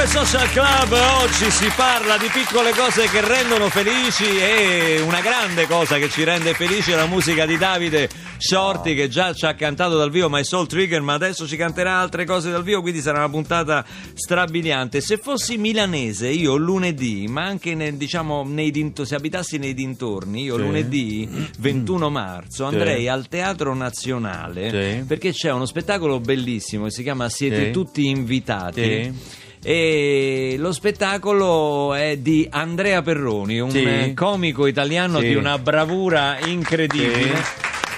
2 0.00 0.06
Social 0.08 0.48
Club 0.48 0.92
oggi 1.20 1.50
si 1.50 1.70
parla 1.76 2.16
di 2.16 2.28
piccole 2.32 2.70
cose 2.72 3.06
che 3.10 3.20
rendono 3.20 3.68
felici 3.68 4.24
e 4.24 4.98
una 5.04 5.20
grande 5.20 5.66
cosa 5.66 5.98
che 5.98 6.08
ci 6.08 6.24
rende 6.24 6.54
felici 6.54 6.90
è 6.92 6.94
la 6.94 7.04
musica 7.04 7.44
di 7.44 7.58
Davide 7.58 8.08
Shorty 8.38 8.94
che 8.94 9.08
già 9.08 9.34
ci 9.34 9.44
ha 9.44 9.52
cantato 9.52 9.98
dal 9.98 10.10
vivo 10.10 10.30
My 10.30 10.42
Soul 10.42 10.66
Trigger 10.66 11.02
ma 11.02 11.12
adesso 11.12 11.46
ci 11.46 11.54
canterà 11.56 11.98
altre 11.98 12.24
cose 12.24 12.50
dal 12.50 12.62
vivo 12.62 12.80
quindi 12.80 13.02
sarà 13.02 13.18
una 13.18 13.28
puntata 13.28 13.84
strabiliante. 14.14 15.02
Se 15.02 15.18
fossi 15.18 15.58
milanese 15.58 16.28
io 16.28 16.56
lunedì 16.56 17.26
ma 17.28 17.44
anche 17.44 17.74
nel, 17.74 17.96
diciamo 17.96 18.42
nei 18.46 18.70
dinto- 18.70 19.04
se 19.04 19.14
abitassi 19.16 19.58
nei 19.58 19.74
dintorni 19.74 20.44
io 20.44 20.56
lunedì 20.56 21.28
21 21.58 22.08
marzo 22.08 22.64
andrei 22.64 23.06
al 23.06 23.28
Teatro 23.28 23.74
Nazionale 23.74 24.70
Sì. 24.70 25.04
perché 25.04 25.32
c'è 25.32 25.52
uno 25.52 25.66
spettacolo 25.66 26.20
bellissimo 26.20 26.84
che 26.84 26.90
si 26.90 27.02
chiama 27.02 27.28
Siete 27.28 27.66
Sì. 27.66 27.70
tutti 27.70 28.06
invitati 28.06 28.82
Sì. 28.82 29.38
E 29.62 30.54
lo 30.58 30.72
spettacolo 30.72 31.92
è 31.94 32.16
di 32.16 32.48
Andrea 32.50 33.02
Perroni, 33.02 33.58
un 33.60 33.70
Sì. 33.70 34.12
comico 34.14 34.66
italiano 34.66 35.18
Sì. 35.20 35.28
di 35.28 35.34
una 35.34 35.58
bravura 35.58 36.38
incredibile 36.44 37.36
Sì. 37.36 37.42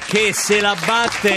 che 0.06 0.33
se 0.33 0.61
la 0.61 0.77
batte, 0.84 1.37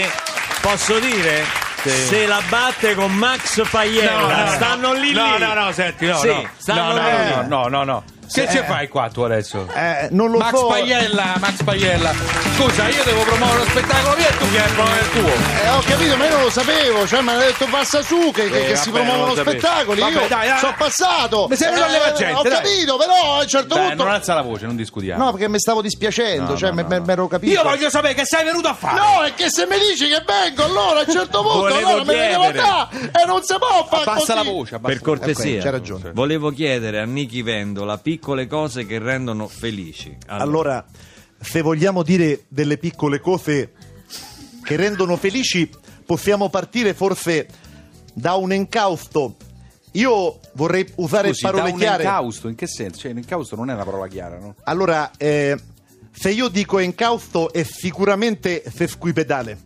posso 0.60 0.98
dire? 0.98 1.64
Se 1.86 2.26
la 2.26 2.42
batte 2.48 2.94
con 2.94 3.14
Max 3.14 3.62
Paiella, 3.70 4.48
stanno 4.48 4.92
lì 4.92 5.12
no, 5.12 5.36
lì. 5.36 5.40
No, 5.44 5.54
no, 5.54 5.70
senti, 5.70 6.06
no, 6.06 6.16
Sì, 6.18 6.26
no. 6.26 6.74
no, 6.74 6.92
no, 6.92 6.98
no, 6.98 7.46
no, 7.46 7.68
no, 7.68 7.84
no. 7.84 8.04
Che 8.32 8.48
ci 8.50 8.58
fai 8.64 8.88
qua 8.88 9.08
tu 9.10 9.20
adesso? 9.22 9.68
Eh, 9.74 10.08
non 10.10 10.30
lo 10.30 10.38
Max 10.38 10.56
so. 10.58 10.66
Paiella, 10.66 11.34
Max 11.38 11.62
Paiella. 11.62 12.12
Scusa, 12.56 12.88
io 12.88 13.02
devo 13.04 13.22
promuovere 13.22 13.58
lo 13.58 13.64
spettacolo 13.70 14.16
mio 14.16 14.28
e 14.28 14.36
tu 14.36 14.44
vieni 14.46 14.64
a 14.66 14.68
promuovere 14.72 15.00
il 15.00 15.10
tuo. 15.10 15.62
Eh, 15.62 15.68
ho 15.70 15.80
capito, 15.80 16.16
ma 16.16 16.24
io 16.26 16.30
non 16.32 16.42
lo 16.42 16.50
sapevo. 16.50 17.06
Cioè, 17.06 17.20
mi 17.22 17.28
hanno 17.30 17.38
detto 17.40 17.66
passa 17.70 18.02
su 18.02 18.30
che, 18.32 18.48
che- 18.50 18.64
Eh, 18.64 18.66
che 18.68 18.76
si 18.76 18.90
vabbè, 18.90 19.02
promuovono 19.04 19.28
lo 19.30 19.36
sapevo. 19.36 19.58
spettacoli. 19.58 20.00
Vabbè, 20.00 20.12
io 20.22 20.28
dai, 20.28 20.48
dai. 20.48 20.58
sono 20.58 20.74
passato. 20.76 21.46
Mi 21.48 21.56
sei 21.56 21.68
venuto 21.70 21.86
a 21.86 21.90
levare 21.90 22.12
gente, 22.14 22.38
Ho 22.38 22.42
dai. 22.42 22.52
capito, 22.52 22.96
però 22.96 23.12
a 23.36 23.40
un 23.40 23.46
certo 23.48 23.74
Dai, 23.74 23.86
punto. 23.88 24.02
non 24.04 24.12
alza 24.12 24.34
la 24.34 24.42
voce, 24.42 24.66
non 24.66 24.76
discutiamo. 24.76 25.24
No, 25.24 25.30
perché 25.32 25.48
mi 25.48 25.58
stavo 25.58 25.82
dispiacendo, 25.82 26.50
No, 26.52 26.56
cioè 26.56 26.70
no, 26.70 26.84
mi 26.88 26.98
no. 26.98 27.12
ero 27.12 27.26
capito. 27.28 27.52
Io 27.52 27.62
voglio 27.62 27.90
sapere 27.90 28.14
che 28.14 28.24
sei 28.24 28.44
venuto 28.44 28.68
a 28.68 28.74
fare. 28.74 28.98
No, 28.98 29.22
è 29.22 29.34
che 29.34 29.50
se 29.50 29.66
mi 29.66 29.76
dici 29.78 30.08
che 30.08 30.22
vengo 30.26 30.64
allora 30.64 31.00
a 31.00 31.04
un 31.06 31.12
certo 31.12 31.42
punto 31.42 31.58
Volevo 31.58 31.88
allora 31.88 32.04
me 32.04 32.14
ne 32.14 32.28
devo 32.28 32.42
chiedere. 32.42 32.58
andare 32.66 33.10
e 33.22 33.26
non 33.26 33.42
si 33.42 33.54
può 33.58 33.86
fare 33.88 34.02
Abbassa 34.02 34.34
così. 34.34 34.34
la 34.34 34.42
voce, 34.50 34.74
abbassa 34.74 34.94
Per 34.94 35.02
la 35.06 35.12
voce. 35.12 35.24
cortesia, 35.32 35.62
c'hai 35.62 35.70
ragione. 35.70 36.10
volevo 36.12 36.50
chiedere 36.50 37.00
a 37.00 37.04
Nichi 37.04 37.42
Vendola 37.42 37.96
piccole 38.16 38.46
cose 38.46 38.86
che 38.86 38.98
rendono 38.98 39.46
felici. 39.46 40.16
Allora, 40.26 40.84
se 41.38 41.60
vogliamo 41.60 42.02
dire 42.02 42.44
delle 42.48 42.78
piccole 42.78 43.20
cose 43.20 43.72
che 44.62 44.76
rendono 44.76 45.16
felici, 45.16 45.68
possiamo 46.04 46.48
partire 46.48 46.94
forse 46.94 47.46
da 48.14 48.34
un 48.34 48.52
encausto. 48.52 49.36
Io 49.92 50.40
vorrei 50.54 50.86
usare 50.96 51.28
Scusi, 51.28 51.42
da 51.44 51.50
parole 51.50 51.70
un 51.72 51.78
chiare. 51.78 52.02
incausto, 52.04 52.48
in 52.48 52.54
che 52.54 52.66
senso? 52.66 53.00
Cioè, 53.00 53.12
l'incausto 53.12 53.54
non 53.54 53.68
è 53.70 53.74
una 53.74 53.84
parola 53.84 54.08
chiara, 54.08 54.38
no? 54.38 54.54
Allora, 54.64 55.10
eh, 55.18 55.56
se 56.12 56.30
io 56.30 56.48
dico 56.48 56.78
encausto 56.78 57.52
è 57.52 57.62
sicuramente 57.64 58.62
sesquipedale. 58.74 59.58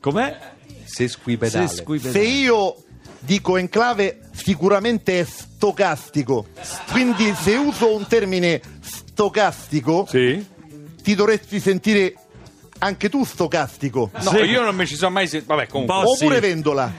Com'è? 0.00 0.36
Sesquipedale. 0.84 1.66
Sesquipedale. 1.66 2.12
Se 2.12 2.24
io 2.24 2.76
dico 3.20 3.56
enclave 3.56 4.20
sicuramente 4.32 5.20
è 5.20 5.24
stocastico. 5.24 6.46
Quindi 6.90 7.34
se 7.40 7.54
uso 7.56 7.94
un 7.94 8.06
termine 8.06 8.60
stocastico 8.80 10.06
Sì? 10.08 10.44
ti 11.02 11.14
dovresti 11.14 11.60
sentire 11.60 12.14
anche 12.78 13.08
tu 13.08 13.24
stocastico. 13.24 14.10
No, 14.22 14.30
Sì. 14.30 14.36
io 14.38 14.62
non 14.62 14.74
mi 14.76 14.86
ci 14.86 14.94
sono 14.94 15.10
mai 15.10 15.26
sentito. 15.26 15.54
Vabbè, 15.54 15.66
comunque. 15.68 15.96
Oppure 15.96 16.34
sì. 16.36 16.40
vendola. 16.40 16.92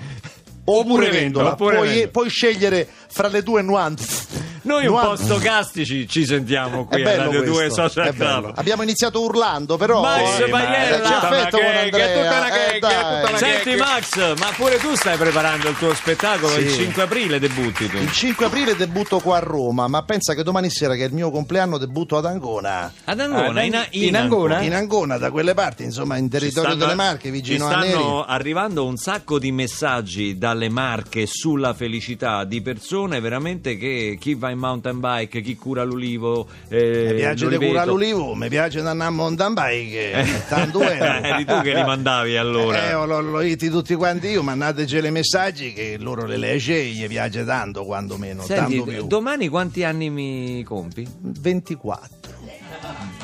Oppure 0.66 1.09
vendola. 1.09 1.52
oppure 1.53 1.75
puoi, 1.78 1.88
vendola. 1.88 2.07
puoi 2.09 2.30
scegliere 2.30 2.88
fra 3.07 3.28
le 3.28 3.41
due 3.41 3.62
nuance. 3.62 4.28
Noi 4.64 4.86
un 4.88 5.00
po' 5.00 5.16
stocastici 5.16 6.08
ci 6.08 6.25
sentiamo 6.25 6.86
qui 6.86 7.03
a 7.03 7.16
Radio 7.18 7.44
2 7.44 7.52
questo, 7.52 7.88
Social. 7.88 8.14
Club. 8.14 8.53
Abbiamo 8.56 8.84
iniziato 8.84 9.22
urlando, 9.22 9.78
però 9.78 10.02
Max 10.02 10.40
eh, 10.40 10.52
affetto 10.52 11.58
una 11.58 11.68
con 11.68 11.75
Andrea. 11.78 13.38
Senti. 13.38 13.75
Max, 13.75 14.38
ma 14.40 14.48
pure 14.56 14.78
tu 14.78 14.94
stai 14.96 15.18
preparando 15.18 15.69
il 15.69 15.78
tuo 15.78 15.94
spettacolo, 15.94 16.53
Sì. 16.53 16.62
il 16.62 16.72
5 16.74 17.03
aprile 17.03 17.40
debutti 17.40 17.88
tu. 17.90 17.98
Il 17.98 18.12
5 18.12 18.46
aprile 18.46 18.75
debutto 18.75 19.19
qua 19.19 19.38
a 19.38 19.40
Roma, 19.40 19.88
ma 19.88 20.03
pensa 20.03 20.34
che 20.34 20.44
domani 20.44 20.69
sera, 20.69 20.96
che 20.96 21.03
è 21.03 21.08
il 21.08 21.14
mio 21.14 21.31
compleanno, 21.31 21.78
debutto 21.78 22.18
ad 22.18 22.25
Angona. 22.25 22.92
Ad 23.06 23.19
Angona, 23.19 23.62
in, 23.64 23.80
in 23.92 24.16
Angona? 24.16 24.62
In 24.62 24.74
Angona, 24.74 25.18
da 25.18 25.31
quelle 25.31 25.53
parti, 25.53 25.84
insomma, 25.84 26.18
in 26.18 26.25
Ci 26.25 26.30
territorio 26.31 26.72
stanno- 26.72 26.84
delle 26.86 26.96
Marche, 26.96 27.31
vicino 27.31 27.68
ci 27.68 27.74
a 27.74 27.78
Neri. 27.80 27.92
stanno 27.92 28.24
arrivando 28.25 28.86
un 28.86 28.98
sacco 28.98 29.40
di 29.40 29.52
messaggi 29.52 30.38
dalle 30.38 30.69
Marche 30.69 31.25
sulla 31.28 31.74
felicità 31.74 32.44
di 32.44 32.62
persone 32.62 33.19
veramente 33.19 33.78
che 33.78 34.18
chi 34.19 34.34
va 34.36 34.49
in 34.50 34.58
mountain 34.58 35.00
bike, 35.00 35.42
chi 35.42 35.56
cura 35.56 35.84
l'ulivo, 35.84 36.48
eh, 36.70 37.10
Mi 37.12 37.16
piace 37.16 37.48
di 37.48 37.58
curare 37.58 37.90
l'ulivo, 37.90 38.34
mi 38.36 38.50
piace 38.50 38.80
andare 38.80 39.04
a 39.04 39.10
mountain 39.10 39.54
bike, 39.54 40.12
eh, 40.12 40.44
tanto. 40.48 40.82
Eri 40.90 41.46
tu 41.46 41.62
che 41.62 41.74
li 41.74 41.84
mandavi 41.84 42.38
allora. 42.38 42.90
Eh, 42.90 42.94
l'ho, 42.94 43.22
l'ho 43.22 43.40
diti 43.42 43.70
tutti 43.70 43.96
quanti 43.96 44.28
io, 44.28 44.44
mandateci 44.44 44.98
i 44.98 45.12
messaggi 45.12 45.74
che 45.74 45.98
loro 46.00 46.26
le 46.26 46.38
legge 46.38 46.78
e 46.80 46.86
gli 46.86 47.08
piace 47.08 47.44
tanto, 47.46 47.86
quando 47.86 48.18
meno, 48.18 48.44
Senti, 48.44 48.78
tanto 48.78 48.92
più. 48.92 49.08
domani 49.08 49.48
quanti 49.48 49.84
anni 49.84 50.10
mi 50.10 50.64
compi? 50.64 51.08
24. 51.22 52.19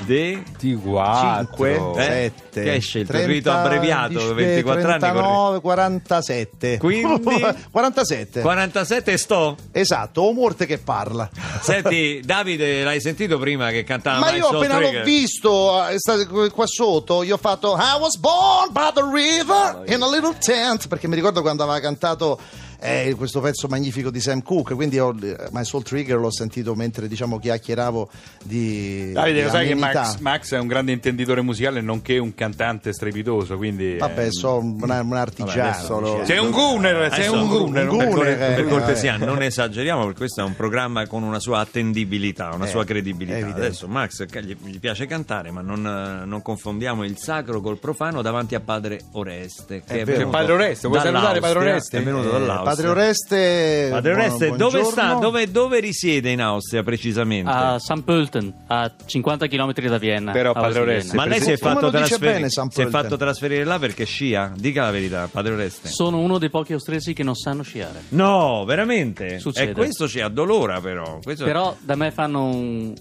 De... 0.05 0.43
T4. 0.59 1.45
5, 1.47 1.73
Eh? 1.73 2.31
7, 2.51 2.63
Che 2.63 2.79
scelto? 2.79 3.17
Il 3.17 3.25
rito 3.25 3.51
abbreviato, 3.51 4.33
24 4.33 4.87
anni, 4.89 4.99
39, 4.99 5.61
47. 5.61 6.77
Quindi? 6.77 7.45
47. 7.71 8.41
47 8.41 9.17
sto? 9.17 9.57
Esatto, 9.71 10.21
o 10.21 10.31
morte 10.33 10.65
che 10.65 10.77
parla. 10.77 11.29
Senti, 11.61 12.21
Davide, 12.23 12.83
l'hai 12.83 13.01
sentito 13.01 13.37
prima 13.39 13.69
che 13.71 13.83
cantava 13.83 14.19
Ma 14.19 14.31
io 14.35 14.47
appena 14.47 14.77
Trigger? 14.77 14.99
l'ho 14.99 15.03
visto, 15.03 15.87
eh, 15.87 16.49
qua 16.51 16.65
sotto, 16.67 17.23
io 17.23 17.35
ho 17.35 17.39
fatto 17.39 17.75
I 17.75 17.99
was 17.99 18.17
born 18.17 18.71
by 18.71 18.91
the 18.93 19.01
river 19.03 19.83
in 19.87 20.01
a 20.01 20.07
little 20.07 20.35
tent, 20.37 20.87
perché 20.87 21.07
mi 21.07 21.15
ricordo 21.15 21.41
quando 21.41 21.63
aveva 21.63 21.79
cantato 21.79 22.39
eh, 22.79 23.13
questo 23.17 23.39
pezzo 23.41 23.67
magnifico 23.67 24.09
di 24.09 24.19
Sam 24.19 24.41
Cooke, 24.41 24.75
quindi 24.75 24.99
ho, 24.99 25.13
My 25.51 25.63
Soul 25.63 25.83
Trigger 25.83 26.17
l'ho 26.17 26.31
sentito 26.31 26.75
mentre 26.75 27.07
diciamo 27.07 27.39
chiacchieravo 27.39 28.09
di 28.43 29.11
Davide, 29.11 29.39
di 29.39 29.43
lo 29.45 29.49
sai 29.49 29.67
che. 29.67 29.75
Max, 29.75 30.17
Max 30.19 30.53
è 30.53 30.59
un 30.59 30.67
grande 30.67 30.91
intenditore 30.91 31.41
musicale 31.41 31.81
nonché 31.81 32.17
un 32.17 32.33
cantante 32.33 32.93
strepitoso, 32.93 33.57
quindi... 33.57 33.97
Vabbè, 33.97 34.25
eh, 34.25 34.31
sono 34.31 34.57
un, 34.57 34.81
un 34.81 35.13
artigiano. 35.15 35.69
adesso 35.69 35.99
lo- 35.99 36.07
diciamo. 36.21 36.25
Sei 36.25 36.37
un 36.37 36.51
gunner, 36.51 36.95
sei 37.13 37.27
Adesso, 37.27 37.33
un 37.33 37.47
gunner. 37.47 37.89
un 37.89 37.97
per, 37.97 38.07
gunner, 38.07 38.37
per 38.37 38.59
eh, 38.59 38.67
cortesia, 38.67 39.15
eh. 39.15 39.17
non 39.17 39.41
esageriamo 39.41 40.03
perché 40.03 40.17
questo 40.19 40.41
è 40.41 40.43
un 40.43 40.55
programma 40.55 41.05
con 41.07 41.23
una 41.23 41.39
sua 41.39 41.59
attendibilità, 41.59 42.51
una 42.53 42.65
Eh, 42.65 42.69
sua 42.69 42.83
è 42.83 42.85
credibilità. 42.85 43.47
Adesso 43.47 43.87
Max 43.87 44.25
gli, 44.25 44.55
gli 44.63 44.79
piace 44.79 45.05
cantare, 45.05 45.51
ma 45.51 45.61
non, 45.61 45.81
non 46.25 46.41
confondiamo 46.41 47.03
il 47.03 47.17
sacro 47.17 47.61
col 47.61 47.77
profano 47.79 48.21
davanti 48.21 48.55
a 48.55 48.59
padre 48.59 48.99
Oreste. 49.13 49.83
Che 49.85 49.93
È 49.93 50.01
è, 50.01 50.05
venuto 50.05 50.29
Padre 50.29 50.53
Oreste, 50.53 50.87
vuoi 50.87 51.01
salutare 51.01 51.39
Padre 51.39 51.59
Oreste? 51.59 51.97
È 51.97 52.03
venuto 52.03 52.29
dall'Austria. 52.29 52.64
Padre 52.65 52.87
Oreste, 52.87 53.87
Padre 53.91 54.13
buon- 54.13 54.25
Oreste, 54.25 54.45
dove, 54.47 54.57
buongiorno. 54.57 54.89
sta, 54.89 55.13
dove, 55.15 55.51
dove 55.51 55.79
risiede 55.79 56.31
in 56.31 56.41
Austria 56.41 56.83
precisamente? 56.83 57.49
A 57.49 57.79
St. 57.79 58.03
Pölten, 58.03 58.53
a 58.67 58.91
50 59.05 59.47
km 59.47 59.73
da 59.87 59.97
Vienna. 59.97 60.31
Però, 60.31 60.53
Padre 60.53 60.79
Oreste, 60.79 61.15
ma 61.15 61.25
lei 61.25 61.41
si 61.41 61.51
è 61.51 61.57
trasferire, 61.57 62.17
bene 62.19 62.49
si 62.49 62.81
è 62.81 62.87
fatto 62.87 63.17
trasferire 63.17 63.63
là 63.63 63.79
perché 63.79 64.05
scia? 64.05 64.51
Dica 64.55 64.83
la 64.83 64.91
verità, 64.91 65.27
Padre 65.31 65.53
Oreste. 65.53 65.87
Sono 65.89 66.19
uno 66.19 66.37
dei 66.37 66.49
pochi 66.49 66.73
austriaci 66.73 67.13
che 67.13 67.23
non 67.23 67.35
sanno 67.35 67.63
sciare. 67.63 68.03
No, 68.09 68.63
veramente? 68.65 69.39
Succede. 69.39 69.71
E 69.71 69.73
questo 69.73 70.07
ci 70.07 70.19
addolora 70.21 70.81
però. 70.81 71.19
Questo... 71.23 71.45
Però 71.45 71.75
da 71.79 71.95
me 71.95 72.11
fanno 72.11 72.43
un- 72.45 72.93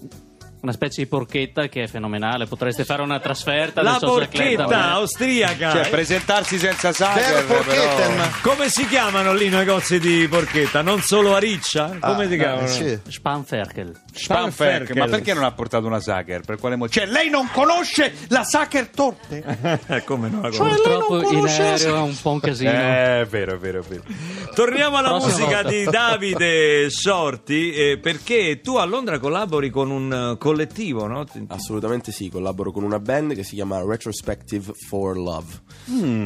una 0.65 0.73
specie 0.73 1.01
di 1.03 1.07
porchetta 1.07 1.67
che 1.67 1.83
è 1.83 1.87
fenomenale. 1.87 2.45
Potreste 2.47 2.83
fare 2.85 3.01
una 3.01 3.19
trasferta 3.19 3.81
La 3.81 3.97
porchetta 3.99 4.91
austriaca. 4.91 5.71
Cioè, 5.71 5.89
presentarsi 5.89 6.57
senza 6.57 6.91
Der 7.13 7.45
Porchetten. 7.45 8.15
però... 8.15 8.29
Come 8.41 8.69
si 8.69 8.87
chiamano 8.87 9.33
lì 9.33 9.45
i 9.45 9.49
negozi 9.49 9.99
di 9.99 10.27
porchetta? 10.27 10.81
Non 10.81 11.01
solo 11.01 11.35
a 11.35 11.39
Riccia? 11.39 11.97
Come 11.99 12.25
Ah, 12.25 12.27
si 12.27 12.37
chiamano? 12.37 12.61
eh, 12.65 12.67
sì. 12.67 12.99
Spanferkel. 13.07 13.93
Spanferkel. 14.11 14.97
Ma 14.97 15.05
perché 15.07 15.33
non 15.33 15.43
ha 15.43 15.51
portato 15.51 15.85
una 15.85 15.99
Sager? 15.99 16.41
Per 16.41 16.57
quale 16.57 16.75
motivo? 16.75 17.05
Cioè, 17.05 17.11
lei 17.13 17.29
non 17.29 17.47
conosce 17.51 18.13
la 18.29 18.43
Sager 18.43 18.87
Torte? 18.89 19.43
Come 20.05 20.29
no? 20.29 20.51
Cioè, 20.51 20.67
Purtroppo 20.67 21.21
non 21.21 21.33
in 21.37 21.45
aereo 21.45 21.95
è 21.95 21.99
un 21.99 22.17
po' 22.21 22.31
un 22.31 22.39
casino. 22.39 22.71
Eh, 22.71 23.21
è 23.21 23.25
vero, 23.29 23.53
è 23.53 23.57
vero, 23.57 23.79
è 23.79 23.83
vero. 23.87 24.03
Torniamo 24.53 24.97
alla 24.97 25.09
Prossima 25.09 25.31
musica 25.33 25.61
volta. 25.61 25.69
di 25.69 25.83
Davide 25.85 26.89
Shorty 26.89 27.71
eh, 27.71 27.97
perché 27.99 28.61
tu 28.61 28.75
a 28.77 28.85
Londra 28.85 29.19
collabori 29.19 29.69
con 29.69 29.89
un 29.91 30.31
eh, 30.33 30.37
collettivo, 30.55 31.05
no? 31.05 31.25
Assolutamente 31.47 32.13
sì, 32.13 32.29
collaboro 32.29 32.71
con 32.71 32.83
una 32.83 32.99
band 32.99 33.35
che 33.35 33.43
si 33.43 33.55
chiama 33.55 33.83
Retrospective 33.83 34.71
for 34.87 35.17
Love. 35.17 35.61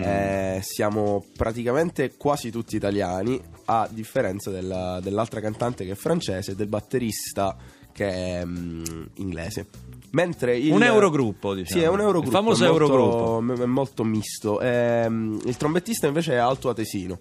Eh, 0.04 0.60
siamo 0.62 1.26
praticamente 1.36 2.16
quasi 2.16 2.52
tutti 2.52 2.76
italiani, 2.76 3.42
a 3.66 3.88
differenza 3.92 4.52
della- 4.52 5.00
dell'altra 5.02 5.40
cantante 5.42 5.84
che 5.84 5.92
è 5.94 5.96
francese 5.96 6.52
e 6.52 6.56
del 6.56 6.68
batterista 6.68 7.58
che 7.92 8.08
è 8.08 8.46
mm, 8.46 8.84
inglese. 9.16 9.66
Mentre 10.12 10.58
il, 10.58 10.72
Un 10.72 10.84
eurogruppo, 10.84 11.54
diciamo. 11.56 11.80
Sì, 11.80 11.86
è 11.86 11.90
un 11.90 12.00
eurogruppo. 12.00 12.28
Il 12.28 12.36
famoso 12.36 12.66
è 12.66 12.68
molto- 12.70 12.84
eurogruppo. 12.84 13.64
È 13.64 13.66
molto 13.66 14.04
misto. 14.04 14.62
Ehm, 14.62 15.40
il 15.46 15.58
trombettista 15.58 16.08
invece 16.08 16.34
è 16.34 16.38
Alto 16.38 16.70
Atesino. 16.70 17.20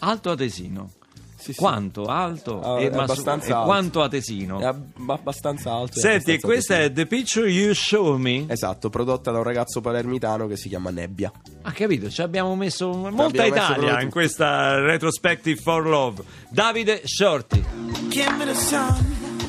Alto 0.00 0.30
Atesino. 0.30 0.90
Sì, 1.40 1.52
sì. 1.52 1.58
Quanto? 1.58 2.04
Alto? 2.04 2.60
Ah, 2.60 2.80
E 2.80 2.90
è 2.90 2.94
abbastanza 2.94 3.48
e 3.48 3.52
alto. 3.52 3.64
quanto 3.64 4.02
Atesino? 4.02 4.60
È 4.60 4.64
ab- 4.64 5.08
abbastanza 5.10 5.72
alto. 5.72 5.98
Senti, 5.98 6.06
e 6.06 6.34
abbastanza 6.34 6.46
questa 6.46 6.74
Atesino. 6.74 6.92
è 6.92 6.94
The 6.94 7.06
Picture 7.06 7.48
You 7.50 7.72
Show 7.72 8.16
Me? 8.16 8.44
Esatto, 8.48 8.90
prodotta 8.90 9.30
da 9.30 9.38
un 9.38 9.44
ragazzo 9.44 9.80
palermitano 9.80 10.46
che 10.46 10.56
si 10.56 10.68
chiama 10.68 10.90
Nebbia. 10.90 11.32
Ha 11.62 11.72
capito, 11.72 12.10
ci 12.10 12.20
abbiamo 12.22 12.54
messo 12.54 12.88
molta 12.92 13.22
Abbiamo 13.24 13.50
messo 13.54 13.72
Italia 13.72 14.00
in 14.02 14.10
questa 14.10 14.78
Retrospective 14.80 15.60
for 15.60 15.86
Love. 15.86 16.22
Davide 16.48 17.00
Shorty. 17.04 17.62
Give 18.08 18.30
me 18.36 18.44
the 18.44 18.54
sun, 18.54 18.96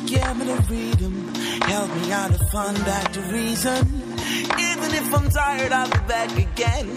give 0.06 0.34
me 0.36 0.46
the 0.46 0.64
freedom. 0.64 1.30
Help 1.68 1.90
me 2.06 2.14
out 2.14 2.32
to 2.36 2.46
find 2.48 2.84
back 2.86 3.12
the 3.12 3.22
reason. 3.32 4.04
Even 4.58 4.94
if 4.94 5.14
I'm 5.14 5.30
tired, 5.30 5.72
I'll 5.72 5.90
be 5.90 6.00
back 6.08 6.32
again. 6.38 6.88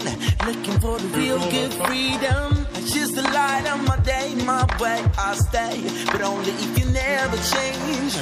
Looking 0.45 0.79
for 0.79 0.97
the 0.99 1.07
real 1.17 1.39
good 1.49 1.71
freedom. 1.73 2.65
She's 2.85 3.11
the 3.11 3.23
light 3.23 3.65
of 3.73 3.85
my 3.87 3.97
day, 3.99 4.35
my 4.45 4.63
way 4.79 5.03
I 5.17 5.35
stay. 5.35 5.77
But 6.11 6.21
only 6.21 6.51
if 6.51 6.79
you 6.79 6.85
never 6.91 7.37
change. 7.53 8.15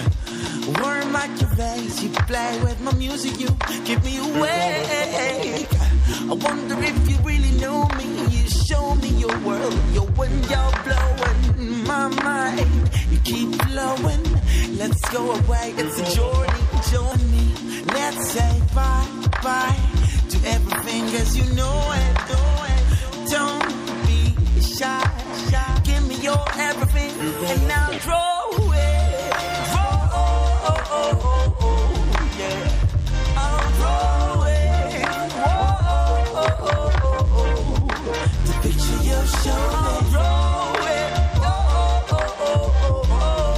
Worm 0.80 1.12
like 1.12 1.42
your 1.42 1.50
face, 1.52 2.02
you 2.02 2.10
play 2.10 2.60
with 2.64 2.80
my 2.82 2.94
music, 2.94 3.40
you 3.40 3.50
keep 3.86 4.04
me 4.04 4.18
awake. 4.18 5.68
I 6.32 6.34
wonder 6.34 6.76
if 6.82 7.10
you 7.10 7.18
really 7.24 7.52
know 7.60 7.88
me. 7.98 8.08
You 8.30 8.48
show 8.50 8.96
me 8.96 9.10
your 9.10 9.38
world, 9.40 9.78
your 9.94 10.08
wind, 10.18 10.46
you're 10.50 10.76
blowing 10.88 11.84
my 11.86 12.08
mind. 12.24 12.90
You 13.12 13.20
keep 13.20 13.50
blowing. 13.68 14.24
Let's 14.78 15.02
go 15.12 15.32
away. 15.32 15.74
It's 15.78 16.00
a 16.00 16.16
journey. 16.16 16.64
Me. 17.32 17.84
Let's 17.86 18.32
say 18.32 18.62
bye 18.76 19.08
bye 19.44 19.76
to 20.30 20.38
everything 20.48 21.04
as 21.22 21.36
you 21.38 21.46
know 21.56 21.92
it. 21.96 22.30
Know 22.30 22.66
it. 22.70 23.30
Don't. 23.32 23.73
Give 26.34 26.46
me 26.56 26.58
your 26.58 26.70
everything, 26.70 27.12
and 27.50 27.62
now 27.68 27.88
throw 28.00 28.72
it. 28.74 29.34
Throw, 29.72 29.94
oh, 30.14 30.70
oh, 30.70 30.82
oh, 30.92 31.62
oh, 31.62 31.76
yeah. 32.40 32.72
I'll 33.38 33.70
throw 33.78 34.44
it. 34.48 35.06
Whoa, 35.34 35.58
oh, 36.34 36.42
oh, 36.42 37.04
oh, 37.04 37.38
oh. 37.38 37.88
The 38.46 38.54
picture 38.64 39.02
you 39.04 39.20
show 39.44 39.64
me. 39.84 39.94
Throw 40.12 40.88
it. 40.98 41.10
Oh, 41.36 41.52
oh, 41.80 42.40
oh, 42.40 42.82
oh, 42.84 43.12
oh. 43.12 43.58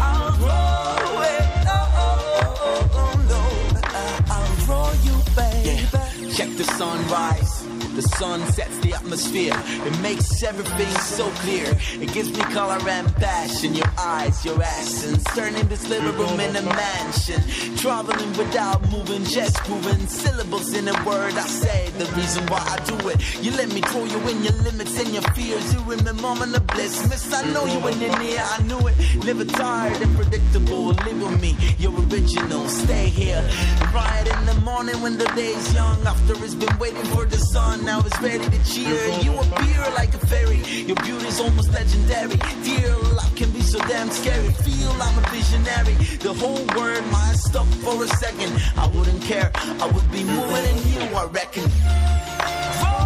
I'll 0.00 0.32
throw 0.32 1.22
it. 1.22 1.46
Oh, 1.66 1.80
oh, 2.04 2.16
oh, 2.62 3.00
oh, 3.00 3.14
no. 3.30 3.40
Uh, 3.80 4.34
I'll 4.34 4.56
throw 4.64 4.88
you, 5.06 5.16
baby. 5.36 6.32
Check 6.34 6.50
the 6.56 6.64
sunrise. 6.64 7.54
The 7.94 8.02
sun 8.02 8.40
sets 8.52 8.76
the 8.80 8.92
atmosphere. 8.92 9.54
It 9.54 10.00
makes 10.00 10.42
everything 10.42 10.90
so 10.98 11.30
clear. 11.42 11.66
It 12.02 12.12
gives 12.12 12.30
me 12.36 12.42
color 12.52 12.78
and 12.88 13.06
passion. 13.14 13.72
Your 13.72 13.86
eyes, 13.96 14.44
your 14.44 14.60
essence. 14.60 15.22
Turning 15.32 15.68
this 15.68 15.88
living 15.88 16.16
room 16.18 16.40
in 16.40 16.56
a 16.56 16.62
mansion. 16.62 17.40
Traveling 17.76 18.32
without 18.36 18.82
moving, 18.90 19.22
just 19.22 19.68
moving 19.68 20.08
syllables 20.08 20.74
in 20.74 20.88
a 20.88 21.04
word. 21.04 21.34
I 21.34 21.46
say 21.46 21.90
the 21.90 22.06
reason 22.16 22.44
why 22.48 22.66
I 22.66 22.82
do 22.84 22.96
it. 23.10 23.18
You 23.44 23.52
let 23.52 23.72
me 23.72 23.80
throw 23.80 24.04
you 24.04 24.18
in 24.26 24.42
your 24.42 24.58
limits 24.66 24.98
and 24.98 25.10
your 25.14 25.22
fears. 25.30 25.72
You 25.72 25.92
in 25.92 26.02
the 26.02 26.14
moment 26.14 26.56
of 26.56 26.66
bliss. 26.66 27.08
Miss, 27.08 27.32
I 27.32 27.46
know 27.52 27.64
you 27.64 27.78
in 27.86 27.98
the 28.00 28.10
near. 28.18 28.42
I 28.42 28.60
knew 28.64 28.88
it. 28.88 29.24
Never 29.24 29.44
tired 29.44 30.02
and 30.02 30.16
predictable. 30.16 30.86
Live 30.86 31.22
with 31.22 31.40
me. 31.40 31.56
You're 31.78 31.94
original. 32.10 32.66
Stay 32.68 33.06
here. 33.06 33.42
Right 33.94 34.26
in 34.26 34.46
the 34.46 34.60
morning 34.64 35.00
when 35.00 35.16
the 35.16 35.26
day's 35.36 35.72
young. 35.72 36.04
After 36.04 36.34
it's 36.44 36.54
been 36.56 36.76
waiting 36.78 37.04
for 37.14 37.24
the 37.24 37.38
sun. 37.38 37.83
Now 37.84 38.00
it's 38.00 38.18
ready 38.20 38.48
to 38.48 38.64
cheer. 38.64 38.96
You 39.20 39.38
appear 39.38 39.80
like 39.94 40.14
a 40.14 40.18
fairy. 40.26 40.56
Your 40.88 40.96
beauty's 40.96 41.38
almost 41.38 41.70
legendary. 41.70 42.36
Dear 42.64 42.96
love 43.12 43.34
can 43.36 43.50
be 43.50 43.60
so 43.60 43.78
damn 43.80 44.08
scary. 44.08 44.50
Feel 44.64 44.90
I'm 44.92 45.18
a 45.22 45.28
visionary. 45.28 45.94
The 46.18 46.32
whole 46.32 46.64
world 46.76 47.04
might 47.12 47.36
stop 47.36 47.66
for 47.84 48.02
a 48.02 48.08
second. 48.08 48.52
I 48.76 48.86
wouldn't 48.88 49.22
care. 49.22 49.50
I 49.54 49.86
would 49.92 50.10
be 50.10 50.24
moving 50.24 50.64
in 50.64 50.78
you, 50.92 51.14
I 51.14 51.26
reckon. 51.26 53.03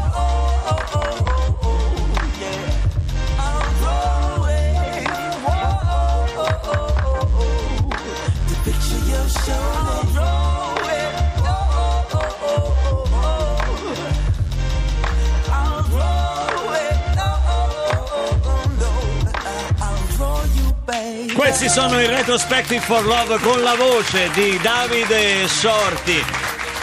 Questi 21.58 21.76
sono 21.76 22.00
i 22.00 22.06
Retrospective 22.06 22.78
for 22.78 23.05
Love 23.05 23.38
con 23.40 23.60
la 23.62 23.75
voce 23.75 24.31
di 24.32 24.56
Davide 24.62 25.49
Shorty. 25.49 26.22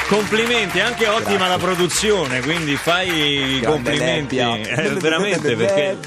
Complimenti, 0.10 0.82
anche 0.82 1.08
ottima 1.08 1.48
la 1.48 1.58
produzione, 1.58 2.42
quindi 2.42 2.76
fai 2.76 3.60
i 3.60 3.62
complimenti. 3.62 4.36
Eh, 4.38 4.98
veramente 5.00 5.56
perché 5.56 5.98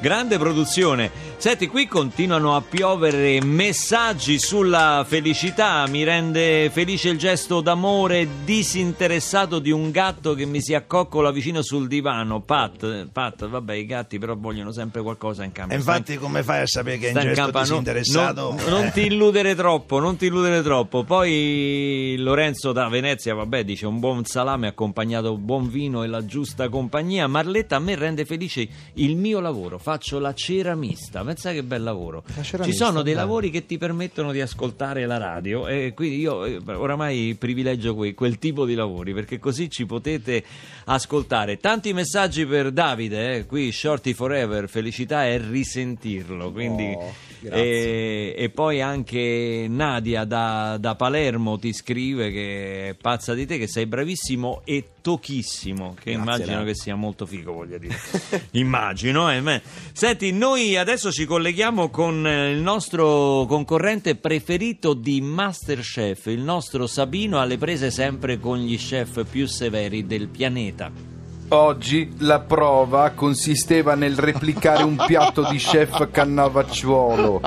grande 0.00 0.36
produzione. 0.36 1.12
Senti, 1.40 1.68
qui 1.68 1.86
continuano 1.86 2.56
a 2.56 2.62
piovere 2.62 3.40
messaggi 3.40 4.40
sulla 4.40 5.04
felicità. 5.06 5.86
Mi 5.86 6.02
rende 6.02 6.68
felice 6.72 7.10
il 7.10 7.16
gesto 7.16 7.60
d'amore 7.60 8.26
disinteressato 8.44 9.60
di 9.60 9.70
un 9.70 9.92
gatto 9.92 10.34
che 10.34 10.44
mi 10.46 10.60
si 10.60 10.74
accoccola 10.74 11.30
vicino 11.30 11.62
sul 11.62 11.86
divano. 11.86 12.40
Pat, 12.40 13.06
Pat, 13.12 13.48
vabbè, 13.48 13.72
i 13.74 13.86
gatti 13.86 14.18
però 14.18 14.34
vogliono 14.36 14.72
sempre 14.72 15.00
qualcosa 15.00 15.44
in 15.44 15.50
E 15.50 15.52
cambio. 15.52 15.76
infatti 15.76 16.16
come 16.16 16.42
fai 16.42 16.62
a 16.62 16.66
sapere 16.66 16.98
che 16.98 17.10
è 17.10 17.14
un 17.14 17.20
gesto 17.20 17.34
campa- 17.42 17.58
non- 17.60 17.68
disinteressato? 17.68 18.54
Non, 18.54 18.68
non 18.70 18.84
Eh. 18.86 18.90
ti 18.90 19.00
illudere 19.06 19.54
troppo, 19.54 20.00
non 20.00 20.16
ti 20.16 20.26
illudere 20.26 20.60
troppo. 20.60 21.04
Poi 21.04 22.16
Lorenzo 22.18 22.72
da 22.72 22.88
Venezia, 22.88 23.34
vabbè, 23.34 23.62
dice 23.64 23.86
un 23.86 24.00
buon 24.00 24.24
salame 24.24 24.66
accompagnato 24.66 25.36
buon 25.38 25.70
vino 25.70 26.02
e 26.02 26.08
la 26.08 26.24
giusta 26.24 26.68
compagnia. 26.68 27.28
Marletta, 27.28 27.76
a 27.76 27.78
me 27.78 27.94
rende 27.94 28.24
felice 28.24 28.66
il 28.94 29.14
mio 29.16 29.38
lavoro. 29.38 29.78
Faccio 29.78 30.18
la 30.18 30.34
ceramista. 30.34 31.26
Pensa 31.28 31.52
che 31.52 31.62
bel 31.62 31.82
lavoro. 31.82 32.24
La 32.34 32.42
Ci 32.64 32.72
sono 32.72 33.02
dei 33.02 33.12
lavori 33.12 33.50
che 33.50 33.66
ti 33.66 33.76
permettono 33.76 34.32
di 34.32 34.40
ascoltare 34.40 35.04
la 35.04 35.18
radio 35.18 35.68
e 35.68 35.92
quindi 35.94 36.20
io 36.20 36.46
eh, 36.46 36.58
oramai 36.64 37.36
privilegio 37.38 37.94
que- 37.94 38.14
quel 38.14 38.38
tipo 38.38 38.64
di 38.64 38.74
lavori 38.74 39.12
perché 39.12 39.38
così 39.38 39.68
ci 39.68 39.84
potete 39.84 40.42
ascoltare. 40.86 41.58
Tanti 41.58 41.92
messaggi 41.92 42.46
per 42.46 42.70
Davide, 42.72 43.34
eh, 43.34 43.44
qui 43.46 43.70
Shorty 43.72 44.14
Forever, 44.14 44.70
felicità 44.70 45.26
è 45.26 45.38
risentirlo. 45.38 46.50
Quindi, 46.50 46.94
Oh. 46.96 47.12
E, 47.42 48.34
e 48.36 48.48
poi 48.50 48.80
anche 48.80 49.66
Nadia 49.68 50.24
da, 50.24 50.76
da 50.78 50.94
Palermo 50.94 51.58
ti 51.58 51.72
scrive 51.72 52.30
che 52.30 52.88
è 52.88 52.94
pazza 52.94 53.34
di 53.34 53.46
te, 53.46 53.58
che 53.58 53.68
sei 53.68 53.86
bravissimo 53.86 54.62
e 54.64 54.84
tochissimo, 55.00 55.94
che 55.94 56.12
Grazie, 56.12 56.20
immagino 56.20 56.56
Nadia. 56.58 56.72
che 56.72 56.74
sia 56.74 56.94
molto 56.94 57.26
figo, 57.26 57.52
voglio 57.52 57.78
dire. 57.78 57.96
immagino, 58.52 59.30
eh. 59.30 59.62
Senti, 59.92 60.32
noi 60.32 60.76
adesso 60.76 61.10
ci 61.12 61.24
colleghiamo 61.24 61.88
con 61.90 62.26
eh, 62.26 62.50
il 62.52 62.60
nostro 62.60 63.46
concorrente 63.48 64.16
preferito 64.16 64.94
di 64.94 65.20
Masterchef, 65.20 66.26
il 66.26 66.40
nostro 66.40 66.86
Sabino 66.86 67.40
alle 67.40 67.58
prese 67.58 67.90
sempre 67.90 68.38
con 68.38 68.58
gli 68.58 68.76
chef 68.76 69.24
più 69.28 69.46
severi 69.46 70.06
del 70.06 70.28
pianeta. 70.28 71.17
Oggi 71.50 72.12
la 72.18 72.40
prova 72.40 73.10
consisteva 73.14 73.94
nel 73.94 74.18
replicare 74.18 74.82
un 74.82 75.02
piatto 75.06 75.46
di 75.50 75.56
chef 75.56 76.10
Cannavacciuolo. 76.10 77.40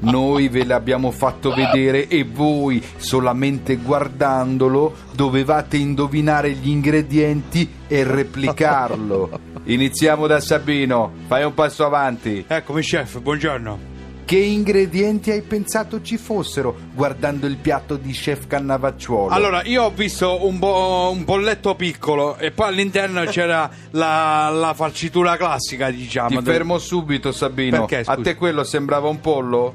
Noi 0.00 0.48
ve 0.48 0.66
l'abbiamo 0.66 1.10
fatto 1.10 1.54
vedere 1.54 2.06
e 2.06 2.24
voi, 2.24 2.82
solamente 2.98 3.76
guardandolo, 3.76 4.94
dovevate 5.12 5.78
indovinare 5.78 6.50
gli 6.52 6.68
ingredienti 6.68 7.72
e 7.88 8.04
replicarlo. 8.04 9.40
Iniziamo 9.64 10.26
da 10.26 10.38
Sabino, 10.38 11.12
fai 11.26 11.44
un 11.44 11.54
passo 11.54 11.86
avanti. 11.86 12.44
Eccomi, 12.46 12.82
chef, 12.82 13.20
buongiorno. 13.20 13.95
Che 14.26 14.36
ingredienti 14.36 15.30
hai 15.30 15.42
pensato 15.42 16.02
ci 16.02 16.16
fossero 16.16 16.76
guardando 16.92 17.46
il 17.46 17.58
piatto 17.58 17.94
di 17.94 18.10
chef 18.10 18.48
Cannavacciuolo? 18.48 19.32
Allora, 19.32 19.62
io 19.62 19.84
ho 19.84 19.90
visto 19.90 20.44
un, 20.44 20.58
bo- 20.58 21.10
un 21.12 21.22
polletto 21.22 21.76
piccolo 21.76 22.36
e 22.36 22.50
poi 22.50 22.66
all'interno 22.66 23.22
c'era 23.26 23.70
la, 23.92 24.48
la 24.52 24.74
farcitura 24.74 25.36
classica, 25.36 25.90
diciamo. 25.90 26.40
Ti 26.40 26.44
fermo 26.44 26.78
subito, 26.78 27.30
Sabino. 27.30 27.84
Perché, 27.86 27.98
A 28.10 28.14
scusi? 28.14 28.22
te 28.22 28.34
quello 28.34 28.64
sembrava 28.64 29.08
un 29.08 29.20
pollo? 29.20 29.74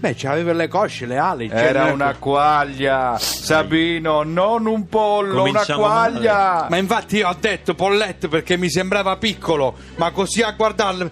Beh, 0.00 0.14
c'aveva 0.16 0.52
le 0.52 0.68
cosce, 0.68 1.06
le 1.06 1.18
ali. 1.18 1.48
cioè, 1.48 1.58
Era 1.58 1.80
non 1.80 1.88
è- 1.88 1.92
una 1.92 2.14
quaglia, 2.16 3.16
Sabino, 3.18 4.22
non 4.22 4.66
un 4.66 4.88
pollo, 4.88 5.38
Cominciamo 5.42 5.80
una 5.84 5.88
quaglia. 5.88 6.66
Ma 6.70 6.76
infatti 6.76 7.16
io 7.16 7.28
ho 7.28 7.36
detto 7.40 7.74
polletto 7.74 8.28
perché 8.28 8.56
mi 8.56 8.70
sembrava 8.70 9.16
piccolo, 9.16 9.74
ma 9.96 10.10
così 10.12 10.42
a 10.42 10.52
guardarlo... 10.52 11.10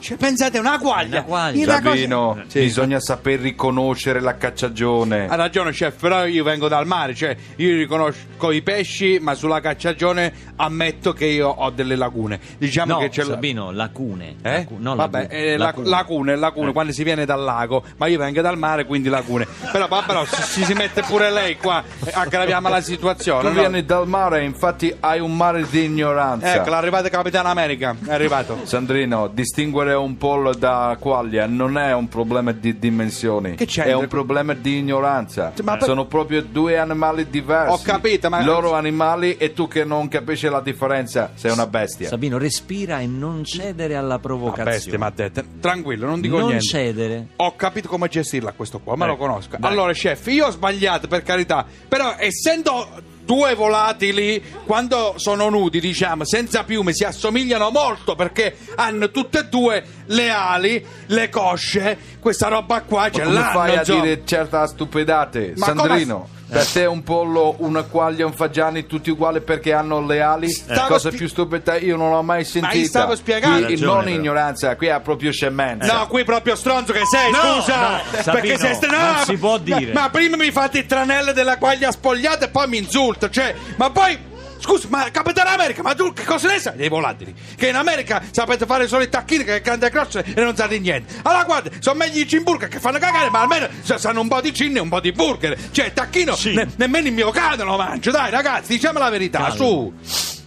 Cioè, 0.00 0.16
pensate, 0.18 0.58
una 0.58 0.78
quaglia. 0.78 1.20
Una 1.20 1.22
quaglia. 1.22 1.64
Una 1.64 1.80
cosa- 1.80 1.88
Sabino, 1.94 2.42
Sì. 2.48 2.60
bisogna 2.60 3.00
saper 3.00 3.40
riconoscere 3.40 4.20
la 4.20 4.36
cacciagione. 4.36 5.26
Ha 5.26 5.34
ragione, 5.34 5.70
chef, 5.72 5.98
però 5.98 6.26
io 6.26 6.44
vengo 6.44 6.68
dal 6.68 6.86
mare, 6.86 7.14
cioè 7.14 7.34
io 7.56 7.76
riconosco 7.76 8.50
i 8.50 8.60
pesci, 8.60 9.18
ma 9.20 9.34
sulla 9.34 9.60
cacciagione 9.60 10.32
ammetto 10.56 11.12
che 11.14 11.24
io 11.26 11.48
ho 11.48 11.70
delle 11.70 11.96
lacune. 11.96 12.38
Diciamo 12.58 12.92
No, 12.94 12.98
che 12.98 13.08
c'è 13.08 13.22
la- 13.24 13.34
Sabino, 13.34 13.70
lacune. 13.70 14.36
Eh? 14.42 14.50
Lacu- 14.58 14.78
no, 14.80 14.94
vabbè, 14.96 15.18
lacu- 15.22 15.32
eh, 15.34 15.56
la- 15.56 15.64
lacune. 15.64 15.88
lacune, 15.88 16.36
lacune, 16.36 16.68
Eh. 16.70 16.72
quando 16.72 16.92
si 16.92 17.02
viene 17.04 17.24
dal 17.24 17.42
lago, 17.42 17.82
ma 17.96 18.06
io 18.06 18.16
vengo 18.18 18.40
dal 18.42 18.58
mare, 18.58 18.84
quindi 18.84 19.08
lacune. 19.08 19.46
Però, 19.72 19.88
però 20.06 20.24
si, 20.26 20.42
si- 20.42 20.64
si 20.64 20.74
mette 20.74 21.02
pure 21.02 21.30
lei 21.30 21.56
qua, 21.56 21.82
eh, 22.04 22.10
aggraviamo 22.12 22.68
la 22.68 22.80
situazione. 22.82 23.40
Tu 23.48 23.54
no? 23.54 23.60
vieni 23.60 23.84
dal 23.84 24.06
mare, 24.06 24.44
infatti 24.44 24.94
hai 25.00 25.20
un 25.20 25.34
mare 25.36 25.66
di 25.70 25.84
ignoranza. 25.84 26.54
Ecco, 26.56 26.68
l'arrivato 26.70 27.08
Capitano 27.08 27.48
America, 27.48 27.96
è 28.06 28.12
arrivato. 28.12 28.58
Sandrino, 28.64 29.28
distinguere 29.28 29.94
un 29.94 30.16
pollo 30.18 30.52
da 30.54 30.96
quaglia 31.00 31.46
non 31.46 31.78
è 31.78 31.94
un 31.94 32.08
problema 32.08 32.52
di 32.52 32.78
dimensioni, 32.78 33.54
Che 33.54 33.66
c'è? 33.66 33.84
è 33.84 33.94
un 33.94 34.06
problema 34.08 34.52
di 34.54 34.78
ignoranza. 34.78 35.52
Ma 35.62 35.76
per- 35.76 35.84
Sono 35.84 36.06
proprio 36.06 36.42
due 36.42 36.76
animali 36.78 37.28
diversi. 37.30 37.72
Ho 37.72 37.80
capito, 37.82 38.28
ma- 38.28 38.42
Loro 38.42 38.72
animali 38.74 39.36
e 39.36 39.52
tu 39.52 39.68
che 39.68 39.84
non 39.84 40.08
capisci 40.08 40.48
la 40.48 40.60
differenza, 40.60 41.30
sei 41.34 41.50
una 41.52 41.66
bestia. 41.66 42.08
Sabino, 42.08 42.36
respira 42.38 42.98
e 43.00 43.06
non 43.06 43.44
cedere 43.44 43.94
alla 43.96 44.18
provocazione. 44.18 44.70
bestia, 44.70 44.98
mi 44.98 45.04
ha 45.04 45.12
detto. 45.14 45.42
Tranquillo, 45.60 46.06
non 46.06 46.20
dico 46.20 46.38
non 46.38 46.48
niente. 46.48 46.64
cedere. 46.64 47.26
Ho 47.36 47.54
capito 47.56 47.88
come 47.88 48.07
gestirla 48.08 48.52
questo 48.52 48.80
qua, 48.80 48.96
ma 48.96 49.04
Ecco, 49.06 49.12
lo 49.12 49.18
conosco. 49.18 49.56
dai. 49.58 49.70
Allora, 49.70 49.92
chef, 49.92 50.26
io 50.26 50.46
ho 50.46 50.50
sbagliato 50.50 51.06
per 51.08 51.22
carità, 51.22 51.64
però 51.88 52.14
essendo 52.18 53.16
due 53.24 53.54
volatili, 53.54 54.42
quando 54.64 55.14
sono 55.16 55.50
nudi, 55.50 55.80
diciamo, 55.80 56.24
senza 56.24 56.64
piume, 56.64 56.94
si 56.94 57.04
assomigliano 57.04 57.68
molto 57.70 58.14
perché 58.14 58.56
hanno 58.76 59.10
tutte 59.10 59.40
e 59.40 59.44
due 59.48 59.84
le 60.06 60.30
ali, 60.30 60.82
le 61.06 61.28
cosce, 61.28 61.98
questa 62.20 62.48
roba 62.48 62.80
qua 62.82 63.02
Ma 63.02 63.10
ce 63.10 63.22
come 63.22 63.34
l'hanno. 63.34 63.52
fai 63.52 63.76
a 63.76 63.78
insomma. 63.80 64.00
dire 64.02 64.22
certa 64.24 64.66
stupidate? 64.66 65.52
Ma 65.56 65.66
Sandrino, 65.66 66.28
per 66.50 66.66
te 66.66 66.84
un 66.86 67.02
pollo, 67.02 67.56
una 67.58 67.82
quaglia, 67.82 68.24
un 68.24 68.32
fagiani, 68.32 68.86
tutti 68.86 69.10
uguali 69.10 69.40
perché 69.40 69.72
hanno 69.72 70.04
le 70.04 70.20
ali? 70.22 70.48
Stavo 70.50 70.86
Cosa 70.88 71.08
spie- 71.08 71.18
più 71.18 71.28
stupida 71.28 71.76
io 71.76 71.96
non 71.96 72.10
l'ho 72.10 72.22
mai 72.22 72.44
sentita. 72.44 72.74
gli 72.74 72.84
stavo 72.86 73.14
spiegando. 73.16 73.66
Qui 73.66 73.74
ragione, 73.74 73.92
non 73.94 74.04
però. 74.04 74.16
ignoranza, 74.16 74.76
qui 74.76 74.86
è 74.86 75.00
proprio 75.00 75.30
scemenza. 75.32 75.92
No, 75.92 76.06
qui 76.06 76.24
proprio 76.24 76.56
stronzo 76.56 76.92
che 76.92 77.04
sei, 77.04 77.30
No, 77.30 77.38
scusa! 77.60 77.76
no, 77.90 78.00
Sabino, 78.22 78.32
perché 78.32 78.58
sei 78.58 78.74
st- 78.74 78.86
no, 78.90 78.96
non 78.98 79.16
si 79.24 79.36
può 79.36 79.58
dire. 79.58 79.92
Ma, 79.92 80.00
ma 80.02 80.10
prima 80.10 80.36
mi 80.36 80.50
fate 80.50 80.78
il 80.78 80.86
tranello 80.86 81.32
della 81.32 81.58
quaglia 81.58 81.90
spogliata 81.90 82.46
e 82.46 82.48
poi 82.48 82.68
mi 82.68 82.78
insulta, 82.78 83.28
cioè, 83.30 83.54
ma 83.76 83.90
poi. 83.90 84.27
Scusa, 84.60 84.88
ma 84.90 85.08
Capitano 85.10 85.50
America, 85.50 85.82
ma 85.82 85.94
tu 85.94 86.12
che 86.12 86.24
cosa 86.24 86.48
ne 86.48 86.58
sai 86.58 86.76
dei 86.76 86.88
volatili? 86.88 87.34
Che 87.56 87.68
in 87.68 87.76
America 87.76 88.22
sapete 88.30 88.66
fare 88.66 88.88
solo 88.88 89.04
i 89.04 89.08
tacchini 89.08 89.44
che 89.44 89.60
canta 89.60 89.88
croce 89.88 90.24
e 90.34 90.42
non 90.42 90.56
sapete 90.56 90.80
niente. 90.80 91.14
Allora 91.22 91.44
guarda, 91.44 91.70
sono 91.78 91.96
meglio 91.98 92.20
i 92.20 92.26
cimburger 92.26 92.68
che 92.68 92.80
fanno 92.80 92.98
cagare, 92.98 93.30
ma 93.30 93.40
almeno 93.40 93.68
sa- 93.82 93.98
sanno 93.98 94.20
un 94.20 94.28
po' 94.28 94.40
di 94.40 94.52
cin 94.52 94.76
e 94.76 94.80
un 94.80 94.88
po' 94.88 95.00
di 95.00 95.12
burger. 95.12 95.56
Cioè, 95.70 95.92
tacchino, 95.92 96.34
ne- 96.54 96.68
nemmeno 96.76 97.06
il 97.06 97.12
mio 97.14 97.30
cane 97.30 97.62
lo 97.62 97.76
mangio. 97.76 98.10
Dai, 98.10 98.30
ragazzi, 98.30 98.72
diciamo 98.74 98.98
la 98.98 99.10
verità, 99.10 99.38
Calma. 99.38 99.54
su. 99.54 99.92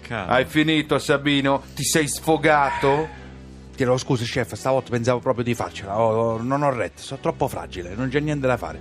Hai 0.10 0.44
finito 0.46 1.00
Sabino? 1.00 1.64
Ti 1.74 1.84
sei 1.86 2.08
sfogato? 2.10 3.08
Chiedo 3.76 3.98
scusa, 3.98 4.26
chef, 4.26 4.54
stavolta 4.56 4.90
pensavo 4.92 5.20
proprio 5.20 5.44
di 5.46 5.54
farcela. 5.56 5.98
Oh, 6.00 6.34
oh, 6.34 6.42
non 6.42 6.62
ho 6.64 6.70
retto, 6.70 7.02
sono 7.02 7.20
troppo 7.22 7.48
fragile, 7.48 7.94
non 7.96 8.10
c'è 8.10 8.20
niente 8.20 8.46
da 8.46 8.58
fare. 8.58 8.80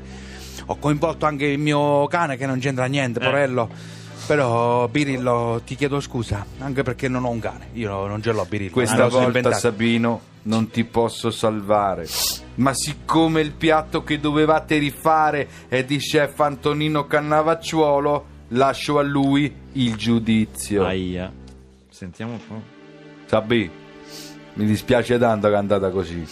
Ho 0.67 0.77
coinvolto 0.77 1.27
anche 1.27 1.47
il 1.47 1.59
mio 1.59 2.07
cane 2.09 2.37
che 2.37 2.47
non 2.47 2.59
c'entra 2.59 2.87
niente, 2.87 3.21
porello. 3.21 3.99
Però, 4.31 4.87
Birillo, 4.87 5.61
ti 5.67 5.75
chiedo 5.75 5.99
scusa, 5.99 6.47
anche 6.59 6.85
perché 6.85 7.09
non 7.09 7.25
ho 7.25 7.31
un 7.31 7.41
cane. 7.41 7.71
Io 7.73 8.07
non 8.07 8.23
ce 8.23 8.31
l'ho, 8.31 8.45
Birillo. 8.45 8.71
Questa 8.71 9.07
Ah, 9.07 9.09
volta 9.09 9.27
inventato. 9.27 9.57
Sabino 9.57 10.21
non 10.43 10.71
ti 10.71 10.85
posso 10.85 11.33
salvare. 11.33 12.07
Ma 12.55 12.73
siccome 12.73 13.41
il 13.41 13.51
piatto 13.51 14.05
che 14.05 14.21
dovevate 14.21 14.79
rifare 14.79 15.49
è 15.67 15.83
di 15.83 15.97
chef 15.97 16.39
Antonino 16.39 17.09
Cannavacciuolo, 17.09 18.25
lascio 18.51 19.01
a 19.01 19.03
lui 19.03 19.53
il 19.73 19.97
giudizio. 19.97 20.85
Aia. 20.85 21.33
Sentiamo 21.89 22.35
un 22.35 22.47
po'. 22.47 22.63
Sabì, 23.27 23.69
mi 24.55 24.65
dispiace 24.65 25.19
tanto 25.19 25.49
che 25.49 25.55
è 25.55 25.57
andata 25.59 25.91
così. 25.91 26.25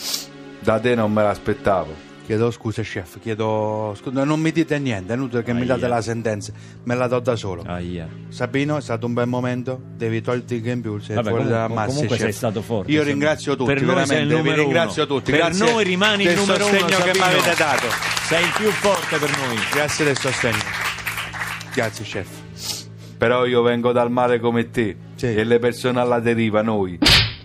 Da 0.61 0.79
te 0.79 0.95
non 0.95 1.13
me 1.13 1.25
l'aspettavo. 1.25 2.07
Chiedo 2.29 2.51
scusa, 2.51 2.83
chef, 2.83 3.19
chiedo 3.21 3.97
scusa. 3.99 4.23
Non 4.23 4.39
mi 4.39 4.53
dite 4.53 4.79
niente, 4.79 5.15
è 5.15 5.17
inutile 5.17 5.43
che 5.43 5.55
mi 5.55 5.61
Aia. 5.63 5.69
date 5.77 5.89
la 5.89 6.03
sentenza, 6.03 6.53
me 6.85 6.95
la 6.95 7.07
do 7.07 7.21
da 7.21 7.35
solo. 7.37 7.63
Aia. 7.67 8.07
Sabino, 8.29 8.77
è 8.77 8.83
stato 8.83 9.07
un 9.07 9.15
bel 9.15 9.27
momento. 9.27 9.81
Devi 9.97 10.21
toglierti 10.21 10.57
il 10.57 10.61
game 10.61 10.83
più. 10.83 10.99
Sei 10.99 11.15
Vabbè, 11.15 11.29
fuori 11.31 11.45
comunque- 11.45 11.63
dalla 11.69 11.75
massa. 11.75 11.87
comunque 11.87 12.17
chef. 12.17 12.25
sei 12.27 12.33
stato 12.35 12.61
forte, 12.61 12.91
Io 12.91 12.99
Sabino. 12.99 13.17
ringrazio 13.19 13.57
tutti. 13.57 13.73
Per 13.73 13.83
veramente, 13.83 14.43
vi 14.43 14.53
ringrazio 14.53 15.05
uno. 15.07 15.15
tutti. 15.15 15.31
Per 15.31 15.41
grazie 15.41 15.73
noi 15.73 15.85
rimani 15.85 16.25
il 16.25 16.35
numero 16.37 16.67
uno, 16.67 16.77
sostegno 16.77 16.87
che 17.03 17.11
mi 17.13 17.17
Sabino. 17.19 17.25
avete 17.41 17.55
dato. 17.57 17.87
Sei 18.27 18.45
il 18.45 18.53
più 18.59 18.71
forte 18.73 19.17
per 19.17 19.31
noi. 19.31 19.57
Grazie 19.73 20.05
del 20.05 20.19
sostegno. 20.19 20.59
Grazie, 21.73 22.05
chef. 22.05 22.29
Però 23.17 23.47
io 23.47 23.63
vengo 23.63 23.91
dal 23.93 24.11
mare 24.11 24.39
come 24.39 24.71
te. 24.71 24.95
Sì. 25.15 25.35
E 25.35 25.45
le 25.45 25.59
persone 25.59 25.99
alla 25.99 26.21
deriva, 26.21 26.61
noi 26.61 26.99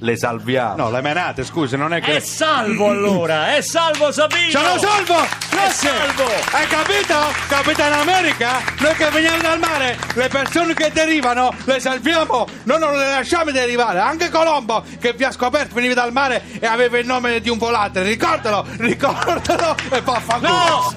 le 0.04 0.18
salviamo. 0.18 0.76
No, 0.76 0.92
le 0.92 1.02
menate, 1.02 1.44
scusi, 1.46 1.78
non 1.78 1.94
è 1.94 2.02
che. 2.02 2.18
È 2.18 2.20
salvo 2.20 2.90
allora, 2.90 3.56
è 3.56 3.62
salvo 3.62 4.12
Sabino. 4.12 4.52
Sono 4.52 4.78
salvo! 4.78 5.16
Grazie! 5.50 5.90
salvo! 5.90 6.24
Hai 6.52 6.68
capito? 6.68 7.16
Capitano 7.48 8.02
America? 8.02 8.62
Noi 8.80 8.94
che 8.96 9.10
veniamo 9.10 9.42
dal 9.42 9.60
mare, 9.60 9.98
le 10.14 10.28
persone 10.28 10.74
che 10.74 10.92
derivano 10.92 11.54
le 11.64 11.80
salviamo, 11.80 12.46
noi 12.64 12.80
non 12.80 12.98
le 12.98 13.12
lasciamo 13.12 13.52
derivare. 13.52 14.00
Anche 14.00 14.30
Colombo, 14.30 14.84
che 15.00 15.14
vi 15.14 15.24
ha 15.24 15.32
scoperto, 15.32 15.74
veniva 15.74 15.94
dal 15.94 16.12
mare 16.12 16.44
e 16.60 16.66
aveva 16.68 16.98
il 16.98 17.06
nome 17.06 17.40
di 17.40 17.50
un 17.50 17.58
volatile. 17.58 18.04
Ricordalo, 18.04 18.66
ricordalo 18.78 19.76
e 19.90 20.02
vaffanculo. 20.02 20.52
No! 20.52 20.96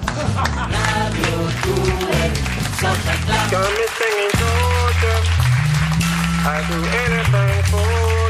Got 3.49 3.71
me 3.71 3.85
singing 3.97 4.31
Georgia. 4.37 5.15
I 6.45 6.63
do 6.67 6.75
anything 6.75 7.63
for 7.71 8.26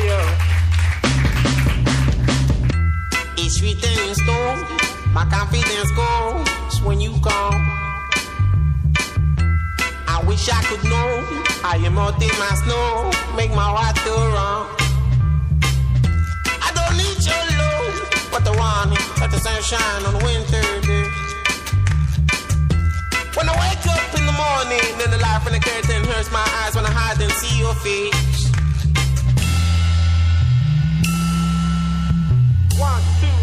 It's 3.48 3.60
sweet 3.60 3.82
in 3.82 4.14
store. 4.14 4.56
My 5.14 5.24
confidence 5.24 5.90
goes 5.96 6.82
when 6.84 7.00
you 7.00 7.12
come. 7.24 7.56
I 10.06 10.22
wish 10.28 10.50
I 10.52 10.62
could 10.68 10.84
know 10.84 11.24
how 11.64 11.78
you 11.78 11.90
melt 11.90 12.22
in 12.22 12.36
my 12.44 12.52
snow, 12.60 13.10
make 13.38 13.52
my 13.52 13.64
heart 13.64 13.96
go 14.04 14.16
wrong. 14.36 14.68
I 16.60 16.76
don't 16.76 16.98
need 17.00 17.24
your 17.24 17.44
love, 17.56 17.96
but 18.36 18.44
the 18.44 18.52
warning 18.52 19.00
that 19.24 19.32
the 19.32 19.40
sunshine 19.40 20.04
on 20.04 20.20
a 20.20 20.24
winter 20.28 20.68
day. 20.84 21.08
When 23.32 23.48
I 23.48 23.56
wake 23.64 23.88
up 23.88 24.12
in 24.20 24.26
the 24.28 24.36
morning, 24.36 24.92
then 25.00 25.10
the 25.10 25.24
light 25.24 25.40
from 25.42 25.54
the 25.54 25.64
curtain 25.64 26.04
hurts 26.04 26.30
my 26.34 26.44
eyes 26.60 26.76
when 26.76 26.84
I 26.84 26.92
hide 26.92 27.22
and 27.24 27.32
see 27.32 27.60
your 27.64 27.76
face. 27.76 28.52
One, 32.78 33.02
two, 33.20 33.26
three, 33.26 33.37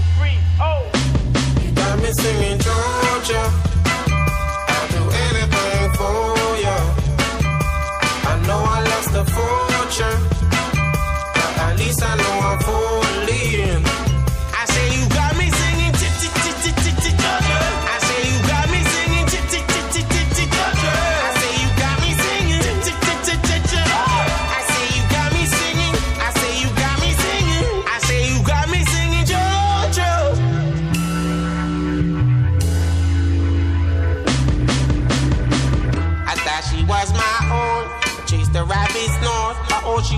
oh. 0.60 0.90
Got 1.74 1.98
me 1.98 2.12
singing. 2.12 2.54
I'll 3.26 4.88
do 4.88 5.02
anything 5.26 5.92
for 5.98 6.24
you. 6.64 6.78
I 8.30 8.34
know 8.46 8.60
I 8.60 8.80
lost 8.90 9.14
a 9.14 9.24
fortune, 9.24 10.18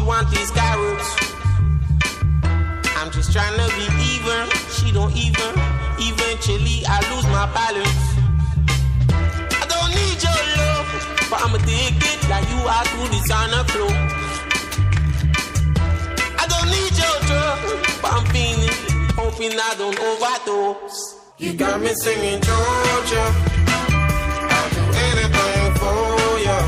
want 0.07 0.31
these 0.31 0.51
carrots. 0.53 1.09
I'm 2.97 3.11
just 3.11 3.33
trying 3.33 3.59
to 3.59 3.67
be 3.75 3.87
even. 4.15 4.47
She 4.71 4.93
don't 4.93 5.15
even. 5.17 5.53
Eventually, 5.99 6.87
I 6.87 6.99
lose 7.11 7.27
my 7.27 7.47
balance. 7.51 8.05
I 9.61 9.67
don't 9.67 9.91
need 9.99 10.19
your 10.23 10.41
love, 10.57 10.89
but 11.29 11.39
I'm 11.43 11.55
addicted 11.59 12.19
like 12.31 12.47
you 12.55 12.61
are 12.75 12.87
to 12.87 13.01
designer 13.11 13.65
flow. 13.73 13.91
I 16.39 16.45
don't 16.53 16.69
need 16.71 16.95
your 17.03 17.17
drug, 17.27 17.61
but 18.01 18.13
I'm 18.15 18.27
feeling, 18.31 18.79
hoping 19.19 19.59
I 19.59 19.75
don't 19.77 19.99
overdose. 19.99 21.19
You 21.39 21.53
got 21.55 21.81
me 21.81 21.93
singing 21.95 22.41
Georgia. 22.41 23.27
I'll 24.55 24.71
do 24.71 24.85
anything 25.11 25.75
for 25.83 26.39
you. 26.47 26.61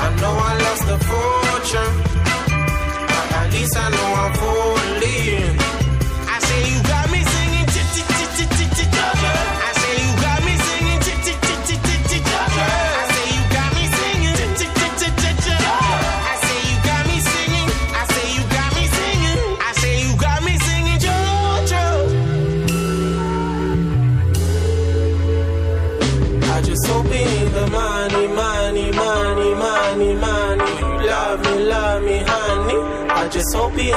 I 0.00 0.16
know 0.20 0.34
I 0.48 0.52
lost 0.62 0.86
the 0.86 0.98
fool 1.04 1.47
at 1.76 3.52
least 3.52 3.76
I 3.76 3.90
know 3.90 4.14
I'm 4.14 4.34
falling. 4.34 4.77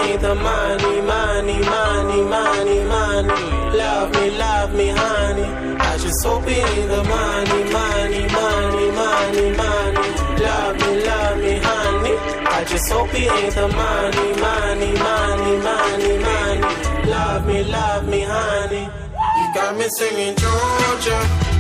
Ain't 0.04 0.22
the 0.22 0.36
money, 0.36 1.02
money, 1.02 1.60
money, 1.60 2.22
money, 2.24 2.80
money. 2.84 3.30
Love 3.78 4.12
me, 4.14 4.30
love 4.38 4.74
me, 4.74 4.88
honey. 4.90 5.50
I 5.80 5.98
just 5.98 6.26
hope 6.26 6.48
it 6.48 6.58
ain't 6.58 6.90
the 6.90 7.04
money, 7.04 7.62
money, 7.78 8.24
money, 8.40 8.88
money, 9.02 9.48
money. 9.62 10.02
Love 10.46 10.76
me, 10.82 10.92
love 11.10 11.38
me, 11.44 11.54
honey. 11.68 12.16
I 12.58 12.64
just 12.68 12.92
hope 12.92 13.14
it 13.14 13.32
ain't 13.32 13.56
the 13.56 13.68
money, 13.68 14.28
money, 14.48 14.92
money, 15.08 15.56
money, 15.70 16.18
money. 16.30 17.10
Love 17.10 17.46
me, 17.48 17.64
love 17.64 18.08
me, 18.08 18.22
honey. 18.22 18.86
You 19.40 19.54
got 19.54 19.76
me 19.78 19.88
singing 19.98 20.36
Georgia 20.36 21.52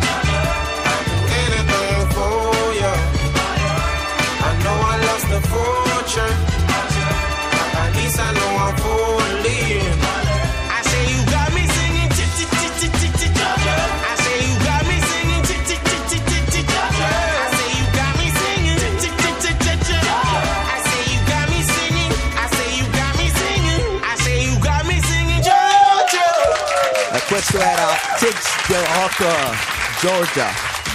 questo 27.41 27.57
era 27.59 27.87
Tigs 28.19 28.67
the 28.67 28.77
Rock 28.93 29.99
Georgia. 29.99 30.47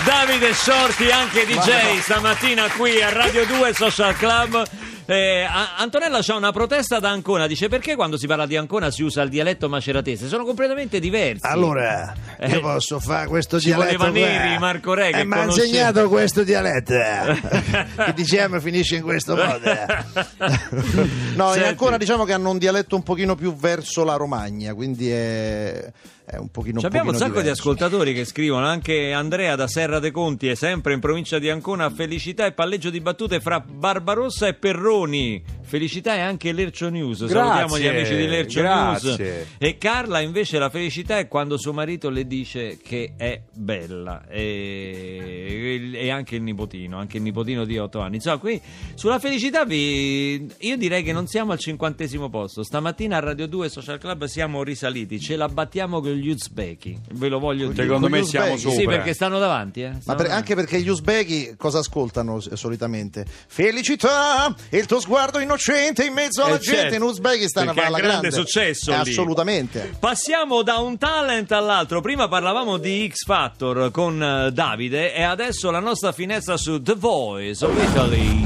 Davide 0.05 0.55
Shorty, 0.55 1.11
anche 1.11 1.45
DJ, 1.45 1.99
stamattina 1.99 2.71
qui 2.77 3.03
a 3.03 3.11
Radio 3.13 3.45
2 3.47 3.73
Social 3.75 4.15
Club. 4.15 4.63
Eh, 5.07 5.45
Antonella 5.79 6.19
c'ha 6.23 6.35
una 6.37 6.53
protesta 6.53 7.01
da 7.01 7.11
Ancona, 7.11 7.47
dice 7.49 7.69
perché 7.69 7.97
quando 7.97 8.17
si 8.17 8.27
parla 8.29 8.47
di 8.47 8.57
Ancona 8.57 8.91
si 8.93 9.03
usa 9.03 9.23
il 9.23 9.29
dialetto 9.29 9.69
maceratese? 9.69 10.29
Sono 10.29 10.45
completamente 10.45 11.01
diversi. 11.01 11.45
Allora, 11.47 12.13
Eh, 12.39 12.49
io 12.51 12.61
posso 12.61 13.01
fare 13.01 13.27
questo 13.27 13.59
ci 13.59 13.67
dialetto 13.67 13.97
voleva 13.99 14.11
qua. 14.11 14.29
Neri, 14.39 14.59
Marco 14.59 14.95
Re, 14.95 15.11
che 15.11 15.19
Eh, 15.21 15.25
mi 15.25 15.35
ha 15.35 15.43
insegnato 15.45 16.09
questo 16.09 16.45
dialetto. 16.45 16.93
che 18.05 18.13
diciamo 18.15 18.61
finisce 18.61 18.97
in 18.97 19.03
questo 19.03 19.35
modo. 19.35 19.63
No, 21.37 21.49
Senti. 21.49 21.59
in 21.59 21.65
ancora 21.67 21.97
diciamo 21.99 22.25
che 22.25 22.33
hanno 22.33 22.51
un 22.51 22.59
dialetto 22.59 22.97
un 22.97 23.03
pochino 23.03 23.35
più 23.35 23.55
verso 23.55 24.05
la 24.05 24.15
Romagna, 24.17 24.73
quindi 24.75 25.11
è, 25.11 25.93
è 26.27 26.37
un 26.37 26.51
pochino 26.51 26.81
Ci 26.81 26.87
abbiamo 26.87 27.11
un 27.11 27.17
sacco 27.17 27.35
di 27.35 27.43
diverso. 27.43 27.63
ascoltatori 27.63 28.13
che 28.13 28.25
scrivono, 28.25 28.67
anche 28.67 29.13
Andrea 29.13 29.55
da 29.55 29.69
Serra 29.69 30.01
de 30.01 30.11
Conti, 30.11 30.49
è 30.49 30.57
sempre 30.57 30.93
in 30.93 30.99
provincia 30.99 31.39
di 31.39 31.49
Ancona, 31.49 31.89
felicità 31.89 32.47
e 32.47 32.53
palleggio 32.53 32.91
di 32.91 33.01
battute 33.01 33.39
fra 33.39 33.61
Barbarossa 33.61 34.49
e 34.49 34.55
Perroni. 34.55 35.55
Felicità 35.63 36.15
è 36.15 36.21
anche 36.21 36.53
Lercio 36.53 36.89
News, 36.89 37.27
salutiamo 37.27 37.79
gli 37.79 37.87
amici 37.87 38.17
di 38.17 38.27
Lercio 38.27 38.61
grazie. 38.61 39.17
News. 39.17 39.47
E 39.59 39.79
Carla 39.79 40.21
invece 40.21 40.59
la 40.59 40.71
felicità 40.71 41.19
è 41.19 41.27
quando 41.29 41.59
suo 41.59 41.73
marito 41.73 42.09
le 42.09 42.27
dice 42.27 42.79
che 42.83 43.15
è 43.17 43.43
bella 43.53 44.27
e, 44.29 45.91
e 45.93 46.11
anche 46.11 46.37
il 46.37 46.43
nipotino, 46.43 46.99
anche 46.99 47.17
il 47.17 47.25
nipotino 47.25 47.65
di 47.65 47.79
8 47.79 48.01
anni. 48.01 48.17
Insomma, 48.17 48.39
qui 48.39 48.61
sulla 48.95 49.19
felicità 49.19 49.65
vi, 49.65 50.49
io 50.59 50.77
direi 50.77 51.03
che 51.03 51.13
non 51.13 51.27
siamo 51.27 51.53
al 51.53 51.59
cinquantesimo 51.59 52.29
posto. 52.29 52.63
Stamattina 52.63 53.17
a 53.17 53.21
Radio 53.21 53.47
2 53.47 53.69
Social 53.69 53.99
Club 53.99 54.25
siamo 54.25 54.63
risaliti, 54.63 55.21
ce 55.21 55.35
la 55.35 55.49
battiamo 55.49 56.01
con 56.01 56.16
gli 56.17 56.29
uzbeki, 56.29 56.99
ve 57.13 57.29
lo 57.29 57.39
voglio 57.39 57.69
dire. 57.69 57.83
Secondo 57.85 58.09
Con 58.09 58.19
me 58.19 58.25
siamo 58.25 58.57
sopra. 58.57 58.79
Sì, 58.79 58.85
perché 58.87 59.15
stanno 59.15 59.39
davanti, 59.39 59.83
eh. 59.83 59.91
Ma 59.91 60.01
Stanno 60.01 60.17
per- 60.19 60.27
davanti. 60.29 60.51
anche 60.53 60.55
perché 60.55 60.81
gli 60.83 60.89
uzbeki 60.89 61.55
cosa 61.57 61.79
ascoltano 61.79 62.41
s- 62.41 62.53
solitamente? 62.55 63.25
Felicità, 63.47 64.55
il 64.71 64.87
tuo 64.87 65.01
sguardo 65.01 65.39
innocente 65.39 66.05
in 66.05 66.13
mezzo 66.13 66.43
alla 66.45 66.57
Eh, 66.57 66.61
gente. 66.61 66.81
certo, 66.81 66.95
In 66.97 67.03
Uzbekistan 67.03 67.65
perché 67.67 67.81
ha 67.81 67.87
alla 67.87 67.99
grande 67.99 68.29
grande 68.29 68.37
successo 68.37 68.91
Eh, 68.93 69.03
lì. 69.05 69.11
Assolutamente. 69.11 69.95
Passiamo 69.99 70.63
da 70.63 70.79
un 70.79 70.97
talent 70.99 71.53
all'altro. 71.53 72.01
Prima 72.01 72.29
parlavamo 72.29 72.77
di 72.79 73.09
X 73.13 73.25
Factor 73.25 73.91
con 73.91 74.23
eh, 74.23 74.51
Davide 74.53 75.15
e 75.15 75.23
adesso 75.23 75.71
la 75.71 75.81
nostra 75.81 76.13
finestra 76.13 76.57
su 76.57 76.81
The 76.81 76.95
Voice 76.95 77.65
of 77.65 77.83
Italy. 77.91 78.45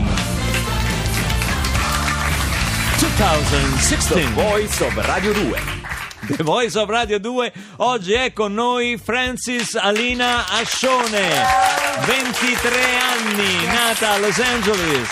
2016. 2.98 4.32
Voice 4.34 4.84
of 4.84 4.94
Radio 5.06 5.32
2. 5.32 5.89
The 6.36 6.44
Voice 6.44 6.78
of 6.78 6.88
Radio 6.88 7.18
2. 7.18 7.52
Oggi 7.78 8.12
è 8.12 8.32
con 8.32 8.54
noi 8.54 8.96
Francis 8.96 9.74
Alina 9.74 10.46
Ascione, 10.48 11.28
23 12.06 12.70
anni, 12.98 13.66
nata 13.66 14.10
a 14.10 14.18
Los 14.18 14.38
Angeles, 14.38 15.08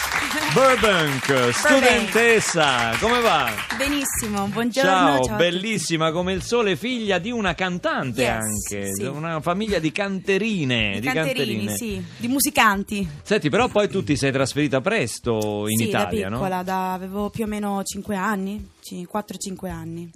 Burbank, 0.53 1.53
studentessa. 1.53 2.97
Come 3.01 3.21
va? 3.21 3.51
Benissimo, 3.77 4.47
buongiorno. 4.47 4.91
Ciao, 4.91 5.25
ciao 5.25 5.37
bellissima 5.37 6.13
come 6.13 6.33
il 6.35 6.43
sole, 6.43 6.77
figlia 6.77 7.19
di 7.19 7.33
una 7.33 7.55
cantante 7.55 8.23
Yes, 8.23 8.31
anche, 8.41 8.95
sì. 8.95 9.03
una 9.05 9.41
famiglia 9.41 9.81
di 9.81 9.91
canterine. 9.91 11.01
Di 11.01 11.07
canterini, 11.09 11.69
sì, 11.77 12.03
di 12.17 12.29
musicanti. 12.29 13.09
Senti, 13.23 13.49
però 13.49 13.67
poi 13.69 13.89
tu 13.89 14.05
ti 14.05 14.17
sei 14.17 14.31
trasferita 14.31 14.81
presto 14.81 15.67
in 15.67 15.79
sì, 15.79 15.89
Italia, 15.89 16.25
da 16.25 16.29
no? 16.29 16.37
piccola, 16.39 16.63
da- 16.63 16.93
avevo 16.93 17.29
più 17.31 17.45
o 17.45 17.47
meno 17.49 17.83
5 17.83 18.15
anni, 18.15 18.71
sì, 18.79 19.07
4-5 19.11 19.69
anni. 19.69 20.11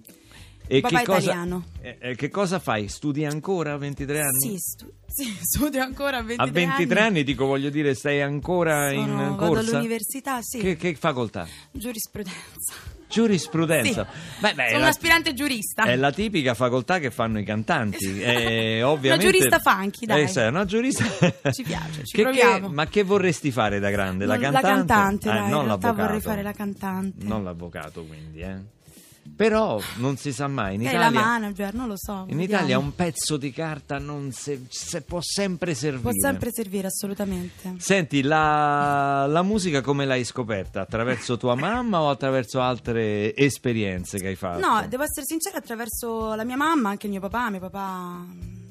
E 0.73 0.81
Papà 0.81 0.99
che 1.01 1.05
cosa, 1.05 1.19
italiano. 1.21 1.65
eh, 1.83 1.97
eh, 2.01 2.15
che 2.17 2.31
cosa 2.31 2.59
fai? 2.59 2.89
Studi 2.89 3.27
ancora 3.27 3.75
a 3.75 3.77
23 3.77 4.21
anni? 4.21 4.39
Sì, 4.41 4.57
stu- 4.57 4.91
sì, 5.07 5.37
studio 5.41 5.83
ancora 5.83 6.17
a 6.19 6.23
23, 6.23 6.49
a 6.49 6.51
23 6.51 7.01
anni. 7.01 7.25
dico, 7.25 7.45
voglio 7.45 7.69
dire, 7.69 7.95
stai 7.95 8.23
ancora 8.23 8.89
Sono- 8.89 9.01
in 9.03 9.17
vado 9.17 9.35
corsa? 9.37 9.77
all'università, 9.77 10.39
sì. 10.41 10.59
Che, 10.61 10.77
che 10.77 10.95
facoltà? 10.95 11.47
Giurisprudenza. 11.73 12.73
Giurisprudenza. 13.07 14.07
Sì. 14.11 14.41
Beh, 14.41 14.55
beh, 14.55 14.65
Sono 14.69 14.79
la- 14.79 14.85
un'aspirante 14.85 15.35
giurista. 15.35 15.83
È 15.85 15.97
la 15.97 16.11
tipica 16.11 16.55
facoltà 16.55 16.99
che 16.99 17.11
fanno 17.11 17.39
i 17.39 17.45
cantanti. 17.45 18.23
eh, 18.23 18.83
ovviamente... 18.83 19.27
Una 19.27 19.37
giurista 19.39 19.59
funky, 19.59 20.07
dai. 20.07 20.23
Eh, 20.23 20.27
sai, 20.29 20.49
una 20.49 20.65
giurista... 20.65 21.05
Ci 21.53 21.63
piace, 21.65 22.05
ci 22.07 22.17
Che- 22.17 22.23
proviamo. 22.23 22.69
che- 22.69 22.75
ma 22.75 22.87
che 22.87 23.03
vorresti 23.03 23.51
fare 23.51 23.79
da 23.79 23.91
grande? 23.91 24.25
La 24.25 24.39
cantante? 24.39 24.67
cantante, 24.67 25.29
Eh, 25.29 25.33
dai, 25.33 25.51
non 25.51 25.67
l'avvocato. 25.67 26.01
vorrei 26.03 26.21
fare 26.23 26.43
la 26.43 26.53
cantante. 26.53 27.27
Non 27.27 27.45
l'avvocato, 27.45 28.05
quindi, 28.05 28.41
eh. 28.41 28.81
Però 29.35 29.81
non 29.97 30.17
si 30.17 30.33
sa 30.33 30.47
mai. 30.47 30.75
In 30.75 30.83
Eh, 30.83 30.91
Italia, 30.91 31.11
la 31.11 31.11
manager, 31.27 31.75
non 31.75 31.89
lo 31.89 31.95
so. 31.97 32.27
in 32.29 32.37
vediamo. 32.37 32.43
Italia 32.45 32.79
un 32.79 32.95
pezzo 32.95 33.37
di 33.37 33.51
carta 33.51 33.99
non 33.99 34.31
se- 34.33 34.67
se- 34.69 35.03
può 35.03 35.21
sempre 35.23 35.75
servire. 35.75 36.03
Può 36.03 36.11
sempre 36.13 36.51
servire, 36.53 36.87
assolutamente. 36.89 37.75
Senti, 37.79 38.23
la, 38.23 39.27
la 39.27 39.43
musica 39.43 39.81
come 39.81 40.05
l'hai 40.05 40.25
scoperta? 40.25 40.81
Attraverso 40.83 41.37
tua 41.39 41.55
mamma 41.55 42.01
o 42.03 42.11
attraverso 42.11 42.61
altre 42.61 43.35
esperienze 43.35 44.19
che 44.19 44.29
hai 44.29 44.37
fatto? 44.37 44.61
No, 44.61 44.87
devo 44.89 45.03
essere 45.03 45.25
sincera, 45.27 45.57
attraverso 45.59 46.35
la 46.35 46.45
mia 46.45 46.57
mamma, 46.57 46.91
anche 46.91 47.07
il 47.07 47.13
mio 47.13 47.21
papà. 47.21 47.51
Mio 47.51 47.61
papà 47.61 48.25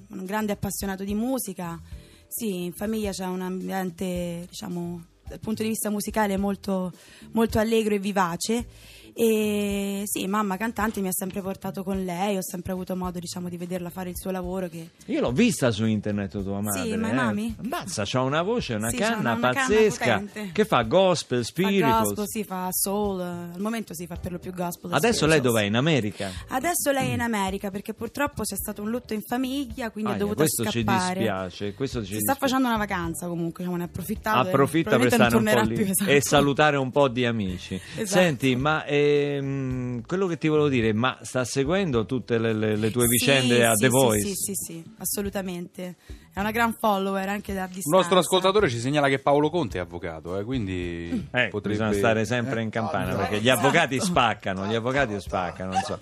è 0.10 0.14
un 0.14 0.26
grande 0.26 0.52
appassionato 0.54 1.04
di 1.04 1.16
musica. 1.16 1.80
Sì, 2.28 2.64
in 2.66 2.72
famiglia 2.74 3.12
c'è 3.12 3.26
un 3.26 3.42
ambiente, 3.42 4.46
diciamo, 4.48 5.04
dal 5.28 5.40
punto 5.40 5.64
di 5.64 5.70
vista 5.70 5.90
musicale 5.90 6.38
molto, 6.38 6.94
molto 7.32 7.60
allegro 7.60 7.94
e 7.96 8.00
vivace. 8.00 8.66
E 9.14 10.04
sì, 10.06 10.26
mamma 10.28 10.58
cantante 10.58 11.02
mi 11.02 11.08
ha 11.08 11.12
sempre 11.14 11.42
portato 11.42 11.84
con 11.84 12.04
lei, 12.04 12.38
ho 12.38 12.42
sempre 12.44 12.72
avuto 12.72 12.96
modo 12.96 13.20
diciamo 13.20 13.50
di 13.50 13.58
vederla 13.58 13.90
fare 13.90 14.10
il 14.10 14.18
suo 14.18 14.32
lavoro 14.32 14.68
che 14.68 14.90
Io 15.06 15.22
l'ho 15.22 15.32
vista 15.32 15.70
su 15.72 15.86
internet 15.86 16.42
tua 16.44 16.62
madre. 16.62 16.96
my 16.98 17.10
eh. 17.10 17.14
mommy. 17.14 17.56
Ammazza, 17.64 18.04
c'ha 18.06 18.22
una 18.22 18.42
voce, 18.42 18.74
una 18.76 18.90
Sì, 18.90 18.98
canna 18.98 19.18
una- 19.20 19.34
una 19.34 19.54
canna 19.54 19.68
pazzesca. 19.68 20.14
potente. 20.20 20.50
che 20.54 20.66
fa 20.66 20.82
gospel, 20.84 21.40
fa 21.40 21.44
spirituals. 21.46 22.08
gospel, 22.10 22.26
sì, 22.28 22.44
fa 22.44 22.68
soul, 22.72 23.20
eh, 23.22 23.24
al 23.56 23.60
momento 23.60 23.94
si 23.94 24.06
fa 24.08 24.16
per 24.16 24.32
lo 24.32 24.40
più 24.40 24.54
gospel. 24.54 24.94
Adesso 24.94 25.26
lei 25.26 25.42
dov'è? 25.42 25.64
In 25.64 25.76
America? 25.76 26.30
Adesso 26.50 26.92
lei 26.92 27.10
è 27.10 27.14
in 27.14 27.22
America 27.22 27.70
perché 27.70 27.94
purtroppo 27.94 28.44
c'è 28.44 28.56
stato 28.56 28.82
un 28.82 28.90
lutto 28.90 29.14
in 29.14 29.22
famiglia, 29.22 29.90
quindi 29.92 30.12
Ah, 30.12 30.16
è 30.16 30.18
dovuta 30.18 30.38
questo 30.38 30.66
ci 30.66 30.82
scappare. 30.84 31.14
dispiace. 31.20 31.74
Questo 31.74 32.00
ci 32.00 32.14
Si 32.14 32.20
sta 32.20 32.32
dispiace. 32.34 32.40
facendo 32.40 32.68
una 32.68 32.78
vacanza 32.78 33.28
comunque, 33.28 33.64
diciamo, 33.64 33.78
ne 33.78 33.84
approfittato. 33.86 34.48
Approfitta 34.48 34.98
per 34.98 35.12
stare 35.12 35.36
un 35.36 35.44
po' 35.44 35.60
lì 35.62 35.76
più, 35.76 35.84
esatto. 35.86 36.10
e 36.10 36.22
salutare 36.22 36.78
un 36.78 36.92
po' 36.92 37.08
di 37.08 37.26
amici. 37.26 37.80
Esatto. 38.02 38.22
Senti, 38.22 38.56
ma 38.56 38.84
ehm, 39.02 40.02
quello 40.06 40.28
che 40.28 40.38
ti 40.38 40.48
volevo 40.48 40.68
dire, 40.70 40.94
ma 40.94 41.18
sta 41.22 41.44
seguendo 41.44 42.06
tutte 42.06 42.38
le, 42.38 42.54
le- 42.54 42.76
le 42.76 42.92
tue 42.92 43.08
vicende 43.08 43.56
Sì, 43.56 43.62
a 43.62 43.74
sì, 43.74 43.80
The 43.82 43.86
sì, 43.88 43.92
Voice? 43.92 44.28
Sì, 44.28 44.34
sì, 44.36 44.54
sì, 44.56 44.84
assolutamente. 44.98 45.96
È 46.34 46.40
una 46.40 46.52
gran 46.52 46.74
follower 46.74 47.28
anche 47.28 47.54
da 47.54 47.66
distanza. 47.66 47.90
Il 47.90 47.96
nostro 47.96 48.20
ascoltatore 48.20 48.70
ci 48.70 48.80
segnala 48.80 49.08
che 49.10 49.20
Paolo 49.20 49.50
Conte 49.50 49.78
è 49.78 49.82
avvocato, 49.82 50.38
eh, 50.38 50.44
quindi 50.44 51.28
Eh, 51.32 51.48
potrebbe 51.50 51.78
bisogna 51.78 51.94
stare 51.94 52.26
sempre 52.26 52.62
in 52.62 52.70
campana 52.70 53.16
perché 53.16 53.40
gli 53.42 53.50
avvocati 53.50 54.00
spaccano, 54.00 54.66
gli 54.68 54.76
avvocati 54.76 55.20
spaccano, 55.20 55.72
non 55.74 55.82
so. 55.82 56.00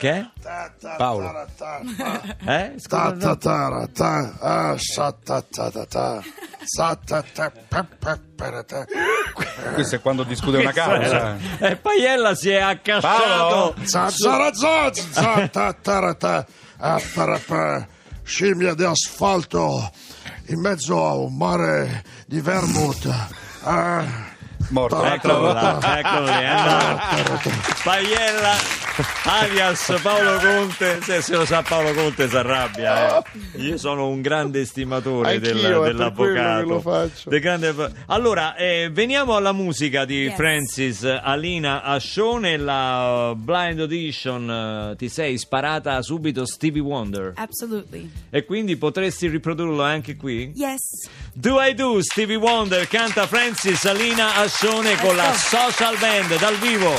Che? 0.00 0.30
Paolo. 0.96 1.46
Eh? 2.46 2.74
Ah 4.40 4.74
Questo 9.74 9.96
è 9.96 10.00
quando 10.00 10.22
discute 10.22 10.56
una 10.56 10.72
causa. 10.72 11.36
E 11.58 11.76
Paiella 11.76 12.34
si 12.34 12.48
è 12.48 12.60
accasciato. 12.60 13.74
za 13.82 14.08
za 14.08 14.50
za 14.54 14.90
za 14.90 15.48
ta 15.48 15.72
ta 15.74 16.14
ta 16.14 16.46
ah 16.78 17.00
pa 17.12 17.38
pa 17.46 17.86
scimmia 18.22 18.72
di 18.72 18.84
asfalto 18.84 19.90
in 20.46 20.60
mezzo 20.60 21.06
a 21.06 21.12
un 21.12 21.36
mare 21.36 22.02
di 22.26 22.40
vermouth 22.40 23.06
ah 23.64 24.28
Morto. 24.70 25.04
Eccolo 25.04 25.52
là, 25.52 25.98
eccolo 25.98 26.24
lì. 26.26 27.52
Paiella 27.82 28.89
alias 29.24 29.92
Paolo 30.02 30.38
Conte, 30.38 31.00
se, 31.02 31.22
se 31.22 31.34
lo 31.36 31.44
sa 31.44 31.62
Paolo 31.62 31.92
Conte 31.92 32.28
si 32.28 32.36
arrabbia. 32.36 33.18
eh. 33.18 33.22
Io 33.56 33.78
sono 33.78 34.08
un 34.08 34.20
grande 34.20 34.64
stimatore 34.64 35.38
del- 35.38 35.56
dell'avvocato. 35.60 36.12
quello 36.14 36.56
che 36.58 36.64
lo 36.64 36.80
faccio. 36.80 37.30
Del 37.30 37.40
grande- 37.40 37.74
Allora, 38.06 38.56
eh, 38.56 38.88
veniamo 38.92 39.36
alla 39.36 39.52
musica 39.52 40.04
di 40.04 40.24
Yes. 40.24 40.34
Francis 40.36 41.02
Alina 41.04 41.82
Ascione, 41.82 42.56
la 42.56 43.32
Blind 43.36 43.80
Audition, 43.80 44.90
eh, 44.92 44.96
ti 44.96 45.08
sei 45.08 45.38
sparata 45.38 46.00
subito 46.02 46.44
Stevie 46.46 46.82
Wonder 46.82 47.32
Absolutely. 47.36 48.10
e 48.30 48.44
quindi 48.44 48.76
potresti 48.76 49.28
riprodurlo 49.28 49.82
anche 49.82 50.16
qui? 50.16 50.52
Yes. 50.54 51.08
Do 51.32 51.60
I 51.62 51.74
Do, 51.74 52.02
Stevie 52.02 52.36
Wonder, 52.36 52.86
canta 52.88 53.26
Francis 53.26 53.84
Alina 53.84 54.36
Ascione 54.36 54.96
con 54.96 55.16
la 55.16 55.32
Social 55.32 55.96
Band 55.98 56.38
dal 56.38 56.56
vivo. 56.56 56.92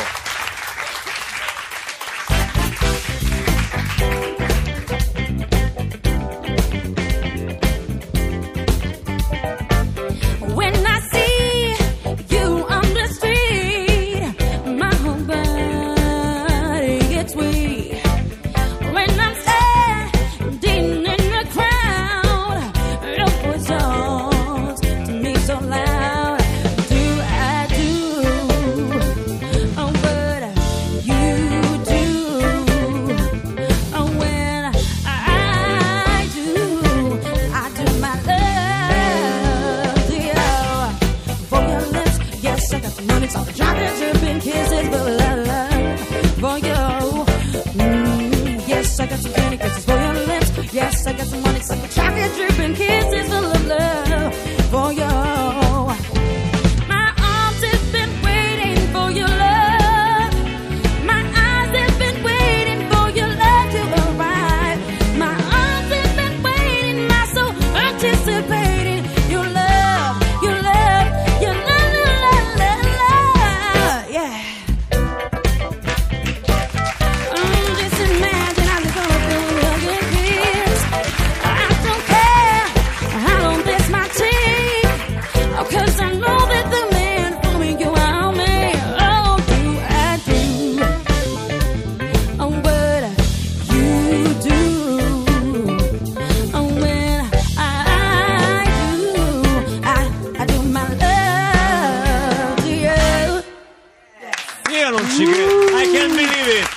Non 104.91 105.09
ci 105.09 105.23
credo. 105.23 105.77
I 105.77 105.91
can't 105.91 106.13
believe 106.15 106.59
it. 106.59 106.69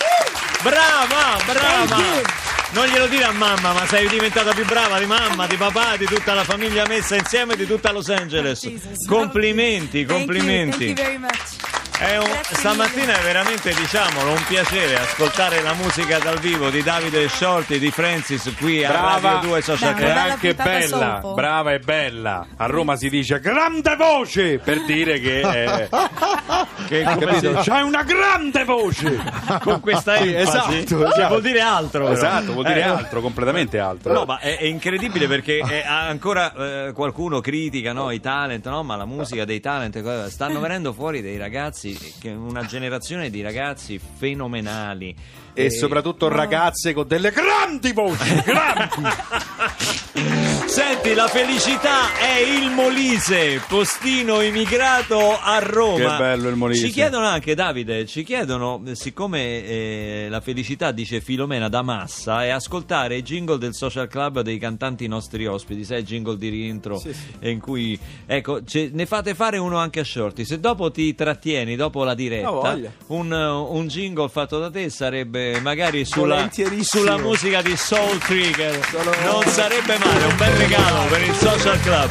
Brava, 0.62 1.38
brava. 1.44 2.42
Non 2.70 2.86
glielo 2.86 3.06
dire 3.06 3.24
a 3.24 3.32
mamma, 3.32 3.72
ma 3.72 3.86
sei 3.86 4.08
diventata 4.08 4.52
più 4.52 4.64
brava 4.64 4.98
di 4.98 5.06
mamma, 5.06 5.46
di 5.46 5.56
papà, 5.56 5.96
di 5.96 6.06
tutta 6.06 6.34
la 6.34 6.42
famiglia 6.42 6.86
messa 6.86 7.14
insieme, 7.14 7.54
di 7.54 7.66
tutta 7.66 7.92
Los 7.92 8.08
Angeles. 8.08 8.60
Jesus. 8.62 9.06
Complimenti, 9.06 10.04
Thank 10.04 10.10
you, 10.10 10.18
complimenti. 10.18 10.94
Thank 10.94 10.98
you 10.98 11.04
very 11.04 11.18
much. 11.18 11.83
È 11.96 12.16
un- 12.18 12.40
stamattina 12.42 13.18
è 13.18 13.22
veramente, 13.22 13.72
diciamolo, 13.72 14.30
un 14.32 14.44
piacere 14.48 14.98
ascoltare 14.98 15.62
la 15.62 15.74
musica 15.74 16.18
dal 16.18 16.38
vivo 16.38 16.68
di 16.68 16.82
Davide 16.82 17.28
Shorty, 17.28 17.78
di 17.78 17.90
Francis 17.92 18.52
qui 18.58 18.84
a 18.84 18.88
Brava 18.90 19.32
Radio 19.34 19.48
2 19.50 19.62
Social 19.62 19.94
Club. 19.94 20.08
bella 20.08 20.22
anche 20.22 20.54
puntata 20.54 20.70
bella, 20.70 21.18
soap. 21.22 21.34
brava 21.34 21.72
e 21.72 21.78
bella. 21.78 22.46
A 22.56 22.66
Roma 22.66 22.96
si 22.96 23.08
dice 23.08 23.38
grande 23.38 23.94
voce 23.96 24.58
per 24.58 24.84
dire 24.84 25.20
che, 25.20 25.40
eh, 25.40 25.88
Che 26.88 27.02
come 27.04 27.16
capito? 27.26 27.60
c'hai 27.64 27.82
una 27.82 28.02
grande 28.02 28.64
voce. 28.64 29.22
con 29.62 29.80
questa 29.80 30.16
Sì, 30.18 30.34
enfasi 30.34 30.78
esatto, 30.78 31.06
esatto. 31.06 31.28
vuol 31.28 31.42
dire 31.42 31.60
altro. 31.60 32.00
però. 32.02 32.12
Esatto, 32.14 32.52
vuol 32.52 32.64
dire 32.66 32.80
Eh, 32.80 32.82
altro, 32.82 33.20
completamente 33.20 33.78
altro. 33.78 34.12
No, 34.12 34.24
ma 34.24 34.38
è, 34.40 34.58
è 34.58 34.64
incredibile 34.64 35.26
perché 35.28 35.58
è- 35.60 35.84
ancora 35.86 36.52
eh, 36.88 36.92
qualcuno 36.92 37.40
critica 37.40 37.92
no, 37.92 38.10
i 38.10 38.20
talent, 38.20 38.66
no? 38.68 38.82
ma 38.82 38.96
la 38.96 39.06
musica 39.06 39.44
dei 39.44 39.60
talent 39.60 39.96
eh, 39.96 40.28
stanno 40.28 40.58
venendo 40.60 40.92
fuori 40.92 41.22
dei 41.22 41.38
ragazzi, 41.38 41.83
che- 41.92 42.30
una 42.30 42.64
generazione 42.64 43.30
di 43.30 43.42
ragazzi 43.42 43.98
fenomenali. 43.98 45.14
e 45.56 45.70
soprattutto 45.70 46.26
ragazze 46.28 46.92
con 46.92 47.06
delle 47.06 47.30
grandi 47.30 47.92
voci, 47.92 48.34
grandi. 48.44 50.33
Senti, 50.74 51.14
la 51.14 51.28
felicità 51.28 52.18
è 52.18 52.36
il 52.40 52.68
Molise, 52.72 53.62
postino 53.68 54.40
immigrato 54.40 55.38
a 55.40 55.60
Roma. 55.60 56.16
Che 56.16 56.16
bello 56.16 56.48
il 56.48 56.56
Molise. 56.56 56.86
Ci 56.86 56.92
chiedono 56.92 57.24
anche, 57.24 57.54
Davide, 57.54 58.06
ci 58.06 58.24
chiedono, 58.24 58.82
eh, 58.84 58.96
siccome 58.96 59.64
eh, 59.64 60.26
la 60.28 60.40
felicità 60.40 60.90
dice 60.90 61.20
Filomena 61.20 61.68
da 61.68 61.82
massa, 61.82 62.42
è 62.42 62.48
ascoltare 62.48 63.18
i 63.18 63.22
jingle 63.22 63.58
del 63.58 63.72
social 63.72 64.08
club 64.08 64.40
dei 64.40 64.58
cantanti 64.58 65.06
nostri 65.06 65.46
ospiti, 65.46 65.84
sai, 65.84 66.00
il 66.00 66.06
jingle 66.06 66.36
di 66.36 66.48
rientro, 66.48 67.00
eh, 67.38 67.50
in 67.50 67.60
cui, 67.60 67.96
ecco, 68.26 68.64
ce- 68.64 68.90
ne 68.92 69.06
fate 69.06 69.36
fare 69.36 69.58
uno 69.58 69.78
anche 69.78 70.00
a 70.00 70.04
Shorty. 70.04 70.44
Se 70.44 70.58
dopo 70.58 70.90
ti 70.90 71.14
trattieni, 71.14 71.76
dopo 71.76 72.02
la 72.02 72.14
diretta, 72.14 72.76
un, 73.06 73.30
uh, 73.30 73.76
un 73.76 73.86
jingle 73.86 74.28
fatto 74.28 74.58
da 74.58 74.72
te 74.72 74.90
sarebbe 74.90 75.60
magari 75.60 76.04
sulla, 76.04 76.50
sulla 76.80 77.16
musica 77.16 77.62
di 77.62 77.76
Soul 77.76 78.18
Trigger. 78.18 78.80
Non 79.22 79.44
sarebbe 79.44 79.96
male, 79.98 80.24
un 80.24 80.36
bel 80.36 80.62
regalo 80.66 81.04
per 81.08 81.20
il 81.20 81.34
social 81.34 81.78
club. 81.80 82.10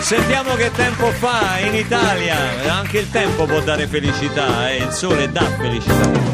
Sentiamo 0.00 0.54
che 0.54 0.70
tempo 0.72 1.10
fa 1.10 1.58
in 1.58 1.74
Italia. 1.74 2.36
Anche 2.70 3.00
il 3.00 3.10
tempo 3.10 3.44
può 3.44 3.60
dare 3.60 3.86
felicità, 3.86 4.70
eh. 4.70 4.78
il 4.78 4.90
sole 4.90 5.30
dà 5.30 5.44
felicità. 5.58 6.32